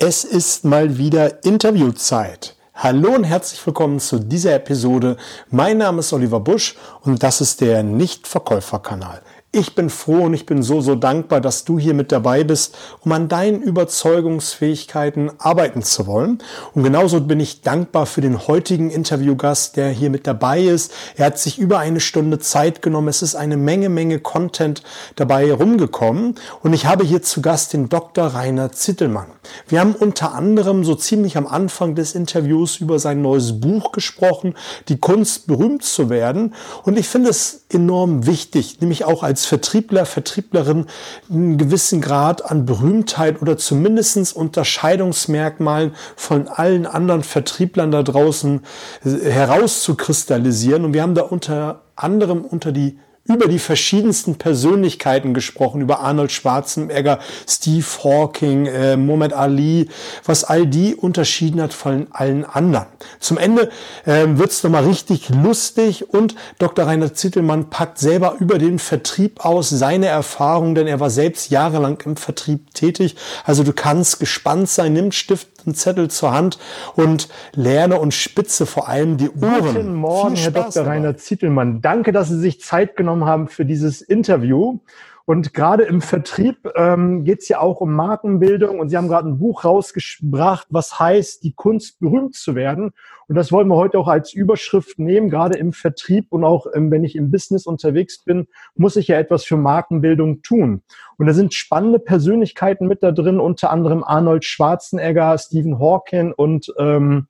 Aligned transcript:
Es 0.00 0.24
ist 0.24 0.64
mal 0.64 0.98
wieder 0.98 1.44
Interviewzeit. 1.44 2.56
Hallo 2.74 3.14
und 3.14 3.22
herzlich 3.22 3.64
willkommen 3.64 4.00
zu 4.00 4.18
dieser 4.18 4.56
Episode. 4.56 5.16
Mein 5.50 5.78
Name 5.78 6.00
ist 6.00 6.12
Oliver 6.12 6.40
Busch 6.40 6.74
und 7.02 7.22
das 7.22 7.40
ist 7.40 7.60
der 7.60 7.84
Nichtverkäuferkanal. 7.84 9.22
Ich 9.56 9.76
bin 9.76 9.88
froh 9.88 10.22
und 10.24 10.34
ich 10.34 10.46
bin 10.46 10.64
so, 10.64 10.80
so 10.80 10.96
dankbar, 10.96 11.40
dass 11.40 11.64
du 11.64 11.78
hier 11.78 11.94
mit 11.94 12.10
dabei 12.10 12.42
bist, 12.42 12.76
um 13.04 13.12
an 13.12 13.28
deinen 13.28 13.62
Überzeugungsfähigkeiten 13.62 15.30
arbeiten 15.38 15.84
zu 15.84 16.08
wollen. 16.08 16.42
Und 16.74 16.82
genauso 16.82 17.20
bin 17.20 17.38
ich 17.38 17.60
dankbar 17.60 18.06
für 18.06 18.20
den 18.20 18.48
heutigen 18.48 18.90
Interviewgast, 18.90 19.76
der 19.76 19.90
hier 19.90 20.10
mit 20.10 20.26
dabei 20.26 20.60
ist. 20.60 20.92
Er 21.14 21.26
hat 21.26 21.38
sich 21.38 21.60
über 21.60 21.78
eine 21.78 22.00
Stunde 22.00 22.40
Zeit 22.40 22.82
genommen. 22.82 23.06
Es 23.06 23.22
ist 23.22 23.36
eine 23.36 23.56
Menge, 23.56 23.90
Menge 23.90 24.18
Content 24.18 24.82
dabei 25.14 25.52
rumgekommen. 25.52 26.34
Und 26.64 26.72
ich 26.72 26.86
habe 26.86 27.04
hier 27.04 27.22
zu 27.22 27.40
Gast 27.40 27.74
den 27.74 27.88
Dr. 27.88 28.26
Rainer 28.26 28.72
Zittelmann. 28.72 29.28
Wir 29.68 29.78
haben 29.78 29.94
unter 29.94 30.34
anderem 30.34 30.82
so 30.82 30.96
ziemlich 30.96 31.36
am 31.36 31.46
Anfang 31.46 31.94
des 31.94 32.16
Interviews 32.16 32.78
über 32.78 32.98
sein 32.98 33.22
neues 33.22 33.60
Buch 33.60 33.92
gesprochen, 33.92 34.56
die 34.88 34.98
Kunst 34.98 35.46
berühmt 35.46 35.84
zu 35.84 36.10
werden. 36.10 36.54
Und 36.82 36.98
ich 36.98 37.06
finde 37.06 37.30
es 37.30 37.66
enorm 37.68 38.26
wichtig, 38.26 38.80
nämlich 38.80 39.04
auch 39.04 39.22
als 39.22 39.43
Vertriebler, 39.44 40.06
Vertrieblerin 40.06 40.86
einen 41.30 41.58
gewissen 41.58 42.00
Grad 42.00 42.50
an 42.50 42.66
Berühmtheit 42.66 43.40
oder 43.42 43.56
zumindestens 43.56 44.32
Unterscheidungsmerkmalen 44.32 45.94
von 46.16 46.48
allen 46.48 46.86
anderen 46.86 47.22
Vertrieblern 47.22 47.90
da 47.90 48.02
draußen 48.02 48.62
äh, 49.04 49.30
herauszukristallisieren. 49.30 50.84
Und 50.84 50.94
wir 50.94 51.02
haben 51.02 51.14
da 51.14 51.22
unter 51.22 51.82
anderem 51.96 52.44
unter 52.44 52.72
die 52.72 52.98
über 53.26 53.48
die 53.48 53.58
verschiedensten 53.58 54.36
Persönlichkeiten 54.36 55.32
gesprochen, 55.32 55.80
über 55.80 56.00
Arnold 56.00 56.30
Schwarzenegger, 56.30 57.20
Steve 57.48 57.86
Hawking, 58.02 58.66
äh, 58.66 58.96
Muhammad 58.98 59.32
Ali, 59.32 59.88
was 60.26 60.44
all 60.44 60.66
die 60.66 60.94
unterschieden 60.94 61.62
hat 61.62 61.72
von 61.72 62.08
allen 62.10 62.44
anderen. 62.44 62.86
Zum 63.20 63.38
Ende 63.38 63.70
äh, 64.04 64.26
wird's 64.28 64.62
nochmal 64.62 64.84
richtig 64.84 65.30
lustig 65.30 66.12
und 66.12 66.34
Dr. 66.58 66.86
Rainer 66.86 67.14
Zittelmann 67.14 67.70
packt 67.70 67.98
selber 67.98 68.36
über 68.40 68.58
den 68.58 68.78
Vertrieb 68.78 69.44
aus 69.44 69.70
seine 69.70 70.06
Erfahrungen, 70.06 70.74
denn 70.74 70.86
er 70.86 71.00
war 71.00 71.10
selbst 71.10 71.50
jahrelang 71.50 71.98
im 72.04 72.16
Vertrieb 72.16 72.74
tätig. 72.74 73.16
Also 73.44 73.62
du 73.62 73.72
kannst 73.72 74.20
gespannt 74.20 74.68
sein, 74.68 74.92
nimm 74.92 75.12
Stift 75.12 75.53
und 75.66 75.76
Zettel 75.76 76.10
zur 76.10 76.32
Hand 76.32 76.58
und 76.94 77.28
lerne 77.54 77.98
und 77.98 78.14
spitze 78.14 78.66
vor 78.66 78.88
allem 78.88 79.16
die 79.16 79.30
Ohren. 79.30 79.74
Guten 79.74 79.94
Morgen, 79.94 80.36
Herr 80.36 80.50
Dr. 80.50 80.86
Rainer 80.86 81.16
Zittelmann. 81.16 81.80
Danke, 81.80 82.12
dass 82.12 82.28
Sie 82.28 82.38
sich 82.38 82.60
Zeit 82.60 82.96
genommen 82.96 83.24
haben 83.24 83.48
für 83.48 83.64
dieses 83.64 84.02
Interview. 84.02 84.78
Und 85.26 85.54
gerade 85.54 85.84
im 85.84 86.02
Vertrieb 86.02 86.68
ähm, 86.76 87.24
geht 87.24 87.40
es 87.40 87.48
ja 87.48 87.58
auch 87.58 87.80
um 87.80 87.94
Markenbildung 87.94 88.78
und 88.78 88.90
Sie 88.90 88.96
haben 88.96 89.08
gerade 89.08 89.26
ein 89.26 89.38
Buch 89.38 89.64
rausgebracht, 89.64 90.66
was 90.68 90.98
heißt, 90.98 91.42
die 91.44 91.54
Kunst 91.54 91.98
berühmt 91.98 92.34
zu 92.34 92.54
werden. 92.54 92.92
Und 93.26 93.36
das 93.36 93.50
wollen 93.50 93.68
wir 93.68 93.76
heute 93.76 93.98
auch 93.98 94.08
als 94.08 94.34
Überschrift 94.34 94.98
nehmen, 94.98 95.30
gerade 95.30 95.56
im 95.56 95.72
Vertrieb 95.72 96.26
und 96.30 96.44
auch 96.44 96.66
ähm, 96.74 96.90
wenn 96.90 97.04
ich 97.04 97.16
im 97.16 97.30
Business 97.30 97.64
unterwegs 97.64 98.22
bin, 98.22 98.48
muss 98.74 98.96
ich 98.96 99.08
ja 99.08 99.18
etwas 99.18 99.44
für 99.44 99.56
Markenbildung 99.56 100.42
tun. 100.42 100.82
Und 101.16 101.26
da 101.26 101.32
sind 101.32 101.54
spannende 101.54 102.00
Persönlichkeiten 102.00 102.86
mit 102.86 103.02
da 103.02 103.10
drin, 103.10 103.40
unter 103.40 103.70
anderem 103.70 104.04
Arnold 104.04 104.44
Schwarzenegger, 104.44 105.38
Stephen 105.38 105.78
Hawking 105.78 106.34
und 106.34 106.70
ähm, 106.78 107.28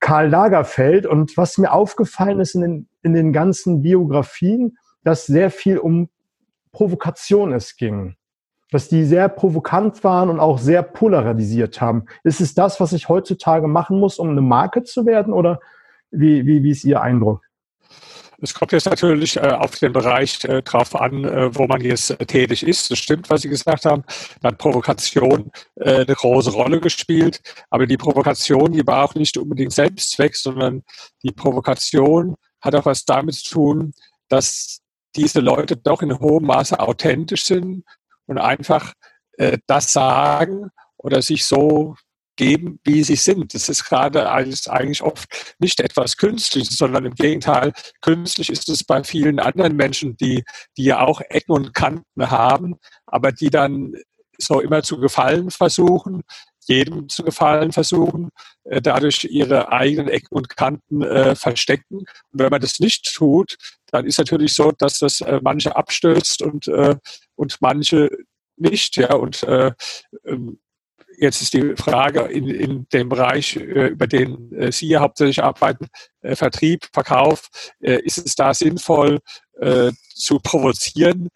Karl 0.00 0.28
Lagerfeld. 0.28 1.06
Und 1.06 1.38
was 1.38 1.56
mir 1.56 1.72
aufgefallen 1.72 2.40
ist 2.40 2.54
in 2.54 2.60
den, 2.60 2.88
in 3.02 3.14
den 3.14 3.32
ganzen 3.32 3.80
Biografien, 3.80 4.76
dass 5.02 5.24
sehr 5.24 5.50
viel 5.50 5.78
um 5.78 6.10
Provokation 6.76 7.54
es 7.54 7.76
ging. 7.76 8.16
Dass 8.70 8.88
die 8.88 9.04
sehr 9.04 9.30
provokant 9.30 10.04
waren 10.04 10.28
und 10.28 10.40
auch 10.40 10.58
sehr 10.58 10.82
polarisiert 10.82 11.80
haben. 11.80 12.04
Ist 12.22 12.42
es 12.42 12.52
das, 12.52 12.80
was 12.80 12.92
ich 12.92 13.08
heutzutage 13.08 13.66
machen 13.66 13.98
muss, 13.98 14.18
um 14.18 14.28
eine 14.28 14.42
Marke 14.42 14.82
zu 14.82 15.06
werden? 15.06 15.32
Oder 15.32 15.60
wie, 16.10 16.44
wie, 16.44 16.62
wie 16.62 16.70
ist 16.72 16.84
Ihr 16.84 17.00
Eindruck? 17.00 17.40
Es 18.42 18.52
kommt 18.52 18.72
jetzt 18.72 18.84
natürlich 18.84 19.38
äh, 19.38 19.52
auf 19.52 19.78
den 19.78 19.94
Bereich 19.94 20.44
äh, 20.44 20.60
drauf 20.60 20.94
an, 20.94 21.24
äh, 21.24 21.54
wo 21.54 21.66
man 21.66 21.80
jetzt 21.80 22.10
äh, 22.10 22.26
tätig 22.26 22.66
ist. 22.66 22.90
Das 22.90 22.98
stimmt, 22.98 23.30
was 23.30 23.40
Sie 23.40 23.48
gesagt 23.48 23.86
haben. 23.86 24.04
Da 24.42 24.48
hat 24.48 24.58
Provokation 24.58 25.50
äh, 25.76 26.04
eine 26.04 26.14
große 26.14 26.50
Rolle 26.50 26.80
gespielt. 26.80 27.40
Aber 27.70 27.86
die 27.86 27.96
Provokation, 27.96 28.72
die 28.72 28.86
war 28.86 29.04
auch 29.04 29.14
nicht 29.14 29.38
unbedingt 29.38 29.72
Selbstzweck, 29.72 30.36
sondern 30.36 30.82
die 31.22 31.32
Provokation 31.32 32.34
hat 32.60 32.74
auch 32.74 32.84
was 32.84 33.06
damit 33.06 33.36
zu 33.36 33.54
tun, 33.54 33.92
dass 34.28 34.82
diese 35.16 35.40
Leute 35.40 35.76
doch 35.76 36.02
in 36.02 36.18
hohem 36.18 36.46
Maße 36.46 36.78
authentisch 36.78 37.44
sind 37.44 37.84
und 38.26 38.38
einfach 38.38 38.92
äh, 39.38 39.58
das 39.66 39.92
sagen 39.92 40.70
oder 40.98 41.22
sich 41.22 41.46
so 41.46 41.96
geben, 42.36 42.78
wie 42.84 43.02
sie 43.02 43.16
sind. 43.16 43.54
Das 43.54 43.68
ist 43.68 43.84
gerade 43.84 44.30
eigentlich 44.30 45.02
oft 45.02 45.54
nicht 45.58 45.80
etwas 45.80 46.16
Künstliches, 46.16 46.76
sondern 46.76 47.06
im 47.06 47.14
Gegenteil, 47.14 47.72
künstlich 48.02 48.50
ist 48.50 48.68
es 48.68 48.84
bei 48.84 49.02
vielen 49.04 49.40
anderen 49.40 49.74
Menschen, 49.74 50.16
die, 50.18 50.44
die 50.76 50.84
ja 50.84 51.00
auch 51.00 51.20
Ecken 51.22 51.52
und 51.52 51.74
Kanten 51.74 52.30
haben, 52.30 52.76
aber 53.06 53.32
die 53.32 53.50
dann 53.50 53.94
so 54.38 54.60
immer 54.60 54.82
zu 54.82 54.98
gefallen 54.98 55.50
versuchen, 55.50 56.22
jedem 56.68 57.08
zu 57.08 57.22
gefallen 57.22 57.72
versuchen, 57.72 58.30
äh, 58.64 58.80
dadurch 58.80 59.24
ihre 59.24 59.72
eigenen 59.72 60.08
Ecken 60.08 60.34
und 60.34 60.48
Kanten 60.56 61.02
äh, 61.02 61.34
verstecken. 61.34 61.98
Und 61.98 62.06
wenn 62.32 62.50
man 62.50 62.60
das 62.60 62.80
nicht 62.80 63.14
tut, 63.14 63.56
dann 63.90 64.06
ist 64.06 64.18
natürlich 64.18 64.54
so, 64.54 64.72
dass 64.72 64.98
das 64.98 65.20
äh, 65.20 65.40
manche 65.42 65.76
abstößt 65.76 66.42
und, 66.42 66.68
äh, 66.68 66.96
und 67.34 67.56
manche 67.60 68.10
nicht. 68.56 68.96
Ja, 68.96 69.14
und 69.14 69.42
äh, 69.44 69.72
ähm, 70.24 70.58
jetzt 71.18 71.42
ist 71.42 71.54
die 71.54 71.74
Frage 71.76 72.20
in, 72.22 72.48
in 72.48 72.88
dem 72.92 73.08
Bereich, 73.08 73.56
äh, 73.56 73.88
über 73.88 74.06
den 74.06 74.52
äh, 74.52 74.72
Sie 74.72 74.96
hauptsächlich 74.96 75.42
arbeiten, 75.42 75.86
äh, 76.22 76.36
Vertrieb, 76.36 76.86
Verkauf, 76.92 77.48
ist 77.80 78.18
es 78.18 78.34
da 78.34 78.52
sinnvoll 78.52 79.20
zu 80.14 80.38
provozieren? 80.40 81.28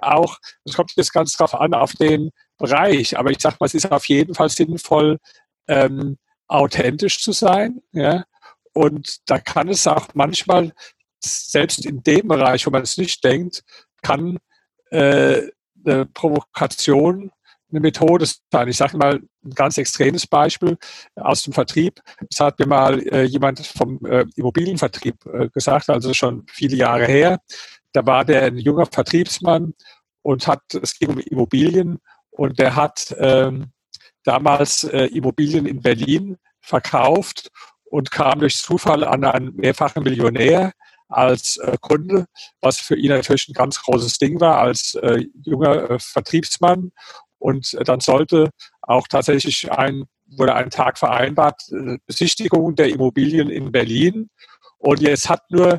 Auch, 0.00 0.38
es 0.64 0.74
kommt 0.74 0.92
jetzt 0.96 1.12
ganz 1.12 1.32
drauf 1.32 1.54
an, 1.54 1.74
auf 1.74 1.92
den 1.94 2.30
Bereich. 2.56 3.18
Aber 3.18 3.30
ich 3.30 3.40
sage 3.40 3.56
mal, 3.58 3.66
es 3.66 3.74
ist 3.74 3.90
auf 3.90 4.06
jeden 4.08 4.34
Fall 4.34 4.48
sinnvoll, 4.48 5.18
ähm, 5.66 6.18
authentisch 6.46 7.20
zu 7.20 7.32
sein. 7.32 7.80
Ja? 7.92 8.24
Und 8.72 9.18
da 9.26 9.38
kann 9.38 9.68
es 9.68 9.86
auch 9.86 10.08
manchmal, 10.14 10.72
selbst 11.20 11.84
in 11.86 12.02
dem 12.02 12.28
Bereich, 12.28 12.66
wo 12.66 12.70
man 12.70 12.82
es 12.82 12.98
nicht 12.98 13.24
denkt, 13.24 13.64
kann 14.02 14.38
äh, 14.90 15.42
eine 15.84 16.06
Provokation 16.06 17.30
eine 17.74 17.80
Methode 17.80 18.26
sein. 18.50 18.68
Ich 18.68 18.76
sage 18.76 18.96
mal 18.96 19.20
ein 19.44 19.50
ganz 19.50 19.78
extremes 19.78 20.26
Beispiel 20.26 20.78
aus 21.16 21.42
dem 21.42 21.52
Vertrieb. 21.52 22.00
Das 22.30 22.40
hat 22.40 22.58
mir 22.58 22.66
mal 22.66 23.00
äh, 23.00 23.24
jemand 23.24 23.66
vom 23.66 23.98
äh, 24.06 24.24
Immobilienvertrieb 24.36 25.26
äh, 25.26 25.48
gesagt, 25.48 25.90
also 25.90 26.14
schon 26.14 26.46
viele 26.50 26.76
Jahre 26.76 27.06
her. 27.06 27.40
Da 27.92 28.06
war 28.06 28.24
der 28.24 28.42
ein 28.42 28.58
junger 28.58 28.86
Vertriebsmann 28.86 29.74
und 30.22 30.46
hat, 30.46 30.62
es 30.74 30.98
ging 30.98 31.10
um 31.10 31.18
Immobilien 31.18 31.98
und 32.30 32.58
der 32.58 32.76
hat 32.76 33.14
ähm, 33.18 33.72
damals 34.24 34.84
äh, 34.84 35.06
Immobilien 35.06 35.66
in 35.66 35.80
Berlin 35.80 36.38
verkauft 36.60 37.50
und 37.84 38.10
kam 38.10 38.40
durch 38.40 38.56
Zufall 38.56 39.04
an 39.04 39.24
einen 39.24 39.54
mehrfachen 39.54 40.02
Millionär 40.02 40.72
als 41.08 41.58
äh, 41.58 41.76
Kunde, 41.80 42.26
was 42.60 42.78
für 42.78 42.96
ihn 42.96 43.10
natürlich 43.10 43.48
ein 43.48 43.54
ganz 43.54 43.80
großes 43.80 44.18
Ding 44.18 44.40
war 44.40 44.58
als 44.58 44.94
äh, 44.94 45.24
junger 45.44 45.90
äh, 45.90 45.98
Vertriebsmann. 45.98 46.92
Und 47.44 47.74
äh, 47.74 47.84
dann 47.84 48.00
sollte 48.00 48.48
auch 48.80 49.06
tatsächlich 49.06 49.70
ein, 49.70 50.04
wurde 50.24 50.54
ein 50.54 50.70
Tag 50.70 50.96
vereinbart, 50.96 51.60
äh, 51.72 51.98
Besichtigung 52.06 52.74
der 52.74 52.88
Immobilien 52.88 53.50
in 53.50 53.70
Berlin. 53.70 54.30
Und 54.78 55.02
jetzt 55.02 55.28
hat 55.28 55.42
nur 55.50 55.78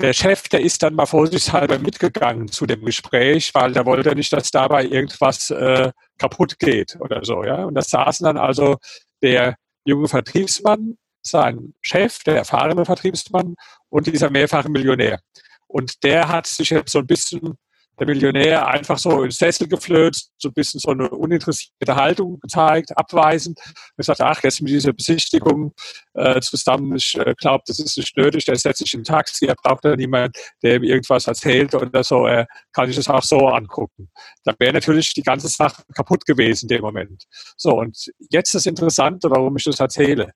der 0.00 0.12
Chef, 0.12 0.48
der 0.48 0.60
ist 0.60 0.84
dann 0.84 0.94
mal 0.94 1.06
vorsichtshalber 1.06 1.80
mitgegangen 1.80 2.46
zu 2.46 2.64
dem 2.66 2.84
Gespräch, 2.84 3.50
weil 3.54 3.72
der 3.72 3.86
wollte 3.86 4.14
nicht, 4.14 4.32
dass 4.32 4.52
dabei 4.52 4.84
irgendwas 4.84 5.50
äh, 5.50 5.90
kaputt 6.16 6.60
geht 6.60 6.96
oder 7.00 7.24
so. 7.24 7.42
Ja? 7.42 7.64
Und 7.64 7.74
da 7.74 7.82
saßen 7.82 8.24
dann 8.24 8.36
also 8.36 8.76
der 9.20 9.56
junge 9.84 10.06
Vertriebsmann, 10.06 10.96
sein 11.22 11.74
Chef, 11.80 12.22
der 12.22 12.36
erfahrene 12.36 12.84
Vertriebsmann 12.84 13.56
und 13.88 14.06
dieser 14.06 14.30
mehrfache 14.30 14.68
Millionär. 14.68 15.18
Und 15.66 16.04
der 16.04 16.28
hat 16.28 16.46
sich 16.46 16.70
jetzt 16.70 16.92
so 16.92 17.00
ein 17.00 17.06
bisschen 17.08 17.56
der 17.98 18.06
Millionär 18.06 18.66
einfach 18.66 18.98
so 18.98 19.22
ins 19.22 19.38
Sessel 19.38 19.68
geflöht, 19.68 20.20
so 20.36 20.48
ein 20.48 20.54
bisschen 20.54 20.80
so 20.80 20.90
eine 20.90 21.08
uninteressierte 21.10 21.94
Haltung 21.94 22.40
gezeigt, 22.40 22.96
abweisend. 22.96 23.58
Und 23.96 24.04
sagt, 24.04 24.20
ach, 24.20 24.42
jetzt 24.42 24.60
mit 24.60 24.72
dieser 24.72 24.92
Besichtigung 24.92 25.72
äh, 26.14 26.40
zusammen, 26.40 26.96
ich 26.96 27.14
äh, 27.16 27.34
glaube, 27.36 27.64
das 27.66 27.78
ist 27.78 27.96
nicht 27.96 28.16
nötig, 28.16 28.44
der 28.44 28.56
setzt 28.56 28.78
sich 28.78 28.94
im 28.94 29.04
Taxi, 29.04 29.46
er 29.46 29.54
braucht 29.54 29.84
da 29.84 29.94
niemand, 29.94 30.36
der 30.62 30.76
ihm 30.76 30.82
irgendwas 30.84 31.26
erzählt 31.26 31.74
oder 31.74 32.02
so, 32.02 32.26
er 32.26 32.46
kann 32.72 32.86
sich 32.86 32.96
das 32.96 33.08
auch 33.08 33.22
so 33.22 33.48
angucken. 33.48 34.10
Da 34.44 34.54
wäre 34.58 34.72
natürlich 34.72 35.12
die 35.14 35.22
ganze 35.22 35.48
Sache 35.48 35.82
kaputt 35.94 36.24
gewesen 36.26 36.64
in 36.64 36.76
dem 36.76 36.82
Moment. 36.82 37.24
So, 37.56 37.78
und 37.78 38.10
jetzt 38.30 38.54
das 38.54 38.66
Interessante, 38.66 39.30
warum 39.30 39.56
ich 39.56 39.64
das 39.64 39.80
erzähle. 39.80 40.32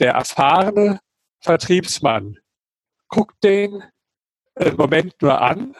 Der 0.00 0.12
erfahrene 0.12 1.00
Vertriebsmann 1.40 2.38
guckt 3.08 3.36
den 3.44 3.82
einen 4.56 4.76
Moment 4.76 5.14
nur 5.20 5.40
an, 5.40 5.74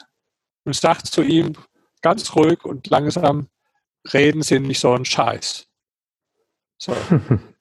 und 0.65 0.75
sagt 0.75 1.07
zu 1.07 1.23
ihm 1.23 1.55
ganz 2.03 2.35
ruhig 2.35 2.65
und 2.65 2.87
langsam, 2.89 3.49
reden 4.13 4.43
Sie 4.43 4.61
nicht 4.61 4.81
so 4.81 4.93
einen 4.93 5.05
Scheiß. 5.05 5.67
So. 6.79 6.97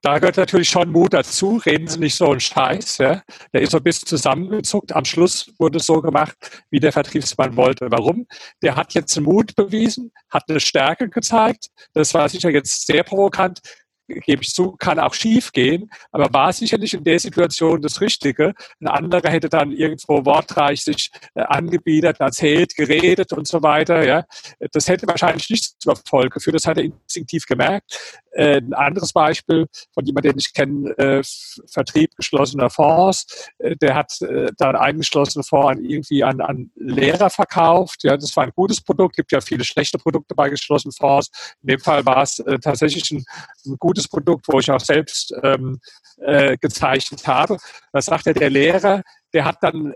Da 0.00 0.20
gehört 0.20 0.36
natürlich 0.36 0.68
schon 0.68 0.92
Mut 0.92 1.12
dazu. 1.12 1.56
Reden 1.56 1.88
Sie 1.88 1.98
nicht 1.98 2.14
so 2.14 2.30
einen 2.30 2.38
Scheiß. 2.38 2.98
Ja? 2.98 3.22
Der 3.52 3.62
ist 3.62 3.72
so 3.72 3.78
ein 3.78 3.82
bisschen 3.82 4.06
zusammengezuckt. 4.06 4.94
Am 4.94 5.04
Schluss 5.04 5.52
wurde 5.58 5.78
es 5.78 5.86
so 5.86 6.00
gemacht, 6.00 6.36
wie 6.70 6.78
der 6.78 6.92
Vertriebsmann 6.92 7.56
wollte. 7.56 7.90
Warum? 7.90 8.26
Der 8.62 8.76
hat 8.76 8.94
jetzt 8.94 9.20
Mut 9.20 9.56
bewiesen, 9.56 10.12
hat 10.30 10.44
eine 10.48 10.60
Stärke 10.60 11.08
gezeigt. 11.08 11.70
Das 11.94 12.14
war 12.14 12.28
sicher 12.28 12.50
jetzt 12.50 12.86
sehr 12.86 13.02
provokant 13.02 13.60
gebe 14.08 14.42
ich 14.42 14.54
zu, 14.54 14.72
kann 14.72 14.98
auch 14.98 15.14
schief 15.14 15.52
gehen, 15.52 15.90
aber 16.10 16.32
war 16.32 16.52
sicherlich 16.52 16.94
in 16.94 17.04
der 17.04 17.18
Situation 17.18 17.82
das 17.82 18.00
Richtige. 18.00 18.54
Ein 18.80 18.88
anderer 18.88 19.30
hätte 19.30 19.48
dann 19.48 19.70
irgendwo 19.70 20.24
wortreich 20.24 20.82
sich 20.82 21.10
äh, 21.34 21.42
angebiedert, 21.42 22.20
erzählt, 22.20 22.74
geredet 22.74 23.32
und 23.32 23.46
so 23.46 23.62
weiter. 23.62 24.04
Ja. 24.04 24.24
Das 24.72 24.88
hätte 24.88 25.06
wahrscheinlich 25.06 25.50
nicht 25.50 25.80
zum 25.80 25.90
Erfolg 25.90 26.32
geführt, 26.32 26.56
das 26.56 26.66
hat 26.66 26.78
er 26.78 26.84
instinktiv 26.84 27.46
gemerkt. 27.46 28.20
Äh, 28.32 28.58
ein 28.58 28.72
anderes 28.72 29.12
Beispiel 29.12 29.66
von 29.92 30.04
jemandem, 30.04 30.32
den 30.32 30.38
ich 30.38 30.54
kenne, 30.54 30.90
äh, 30.98 31.22
Vertrieb 31.66 32.14
geschlossener 32.16 32.70
Fonds, 32.70 33.50
der 33.58 33.94
hat 33.94 34.12
da 34.20 34.68
einen 34.68 34.76
eingeschlossenen 34.76 35.44
Fonds 35.44 35.80
irgendwie 35.82 36.24
an, 36.24 36.40
an 36.40 36.70
Lehrer 36.76 37.30
verkauft. 37.30 38.04
Ja, 38.04 38.16
das 38.16 38.34
war 38.36 38.44
ein 38.44 38.52
gutes 38.54 38.80
Produkt, 38.80 39.16
gibt 39.16 39.32
ja 39.32 39.40
viele 39.40 39.64
schlechte 39.64 39.98
Produkte 39.98 40.34
bei 40.34 40.48
geschlossenen 40.48 40.92
Fonds. 40.92 41.30
In 41.62 41.68
dem 41.68 41.80
Fall 41.80 42.04
war 42.06 42.22
es 42.22 42.42
tatsächlich 42.62 43.10
ein, 43.10 43.24
ein 43.66 43.76
gutes 43.78 43.97
gutes 43.98 44.08
Produkt, 44.08 44.46
wo 44.48 44.58
ich 44.58 44.70
auch 44.70 44.80
selbst 44.80 45.34
ähm, 45.42 45.80
äh, 46.18 46.56
gezeichnet 46.56 47.26
habe. 47.26 47.58
Da 47.92 48.00
sagt 48.00 48.26
er, 48.26 48.34
der 48.34 48.50
Lehrer, 48.50 49.02
der 49.32 49.44
hat 49.44 49.58
dann 49.62 49.92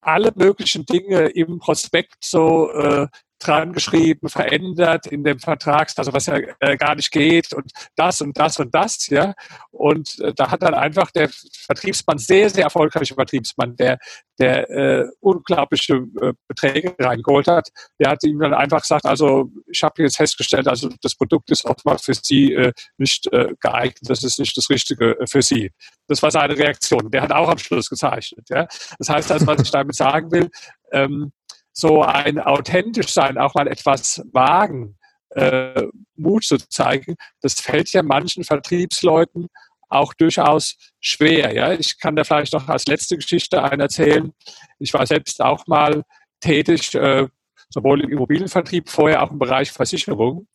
alle 0.00 0.32
möglichen 0.34 0.84
Dinge 0.84 1.28
im 1.28 1.58
Prospekt 1.58 2.16
so 2.20 2.70
äh, 2.72 3.06
dran 3.38 3.72
geschrieben, 3.72 4.28
verändert 4.28 5.06
in 5.06 5.24
dem 5.24 5.38
Vertrag, 5.38 5.90
also 5.96 6.12
was 6.12 6.26
ja 6.26 6.38
äh, 6.60 6.76
gar 6.76 6.94
nicht 6.94 7.10
geht 7.10 7.52
und 7.52 7.70
das 7.96 8.20
und 8.20 8.38
das 8.38 8.58
und 8.58 8.74
das, 8.74 9.08
ja. 9.08 9.34
Und 9.70 10.18
äh, 10.20 10.32
da 10.34 10.50
hat 10.50 10.62
dann 10.62 10.74
einfach 10.74 11.10
der 11.10 11.28
Vertriebsmann, 11.66 12.18
sehr, 12.18 12.48
sehr 12.48 12.64
erfolgreicher 12.64 13.14
Vertriebsmann, 13.14 13.76
der, 13.76 13.98
der 14.38 14.70
äh, 14.70 15.08
unglaubliche 15.20 16.06
äh, 16.20 16.32
Beträge 16.48 16.94
reingeholt 16.98 17.46
hat, 17.46 17.68
der 17.98 18.10
hat 18.10 18.24
ihm 18.24 18.38
dann 18.38 18.54
einfach 18.54 18.82
gesagt, 18.82 19.04
also 19.04 19.50
ich 19.66 19.82
habe 19.82 20.02
jetzt 20.02 20.16
festgestellt, 20.16 20.66
also 20.68 20.88
das 21.02 21.14
Produkt 21.14 21.50
ist 21.50 21.64
offenbar 21.64 21.98
für 21.98 22.14
Sie 22.14 22.52
äh, 22.52 22.72
nicht 22.96 23.26
äh, 23.32 23.54
geeignet, 23.60 24.08
das 24.08 24.22
ist 24.22 24.38
nicht 24.38 24.56
das 24.56 24.70
Richtige 24.70 25.16
für 25.28 25.42
Sie. 25.42 25.70
Das 26.06 26.22
war 26.22 26.30
seine 26.30 26.56
Reaktion. 26.56 27.10
Der 27.10 27.22
hat 27.22 27.32
auch 27.32 27.48
am 27.48 27.58
Schluss 27.58 27.88
gezeichnet. 27.88 28.48
Ja? 28.50 28.66
Das 28.98 29.08
heißt 29.08 29.32
also, 29.32 29.46
was 29.46 29.62
ich 29.62 29.70
damit 29.70 29.94
sagen 29.94 30.30
will, 30.30 30.50
ähm, 30.92 31.32
so 31.74 32.02
ein 32.02 32.38
authentisch 32.38 33.08
sein, 33.08 33.36
auch 33.36 33.54
mal 33.54 33.66
etwas 33.66 34.22
wagen, 34.32 34.96
äh, 35.30 35.82
Mut 36.16 36.44
zu 36.44 36.56
zeigen, 36.56 37.16
das 37.42 37.54
fällt 37.54 37.92
ja 37.92 38.02
manchen 38.02 38.44
Vertriebsleuten 38.44 39.48
auch 39.88 40.14
durchaus 40.14 40.76
schwer. 41.00 41.52
Ja? 41.52 41.72
Ich 41.72 41.98
kann 41.98 42.16
da 42.16 42.24
vielleicht 42.24 42.52
noch 42.52 42.68
als 42.68 42.86
letzte 42.86 43.16
Geschichte 43.16 43.62
einen 43.62 43.80
erzählen. 43.80 44.32
Ich 44.78 44.94
war 44.94 45.06
selbst 45.06 45.42
auch 45.42 45.66
mal 45.66 46.04
tätig, 46.40 46.94
äh, 46.94 47.26
sowohl 47.68 48.02
im 48.02 48.10
Immobilienvertrieb, 48.10 48.88
vorher 48.88 49.22
auch 49.22 49.32
im 49.32 49.38
Bereich 49.38 49.72
Versicherung. 49.72 50.46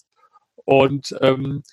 Und 0.63 1.15
ähm, 1.21 1.63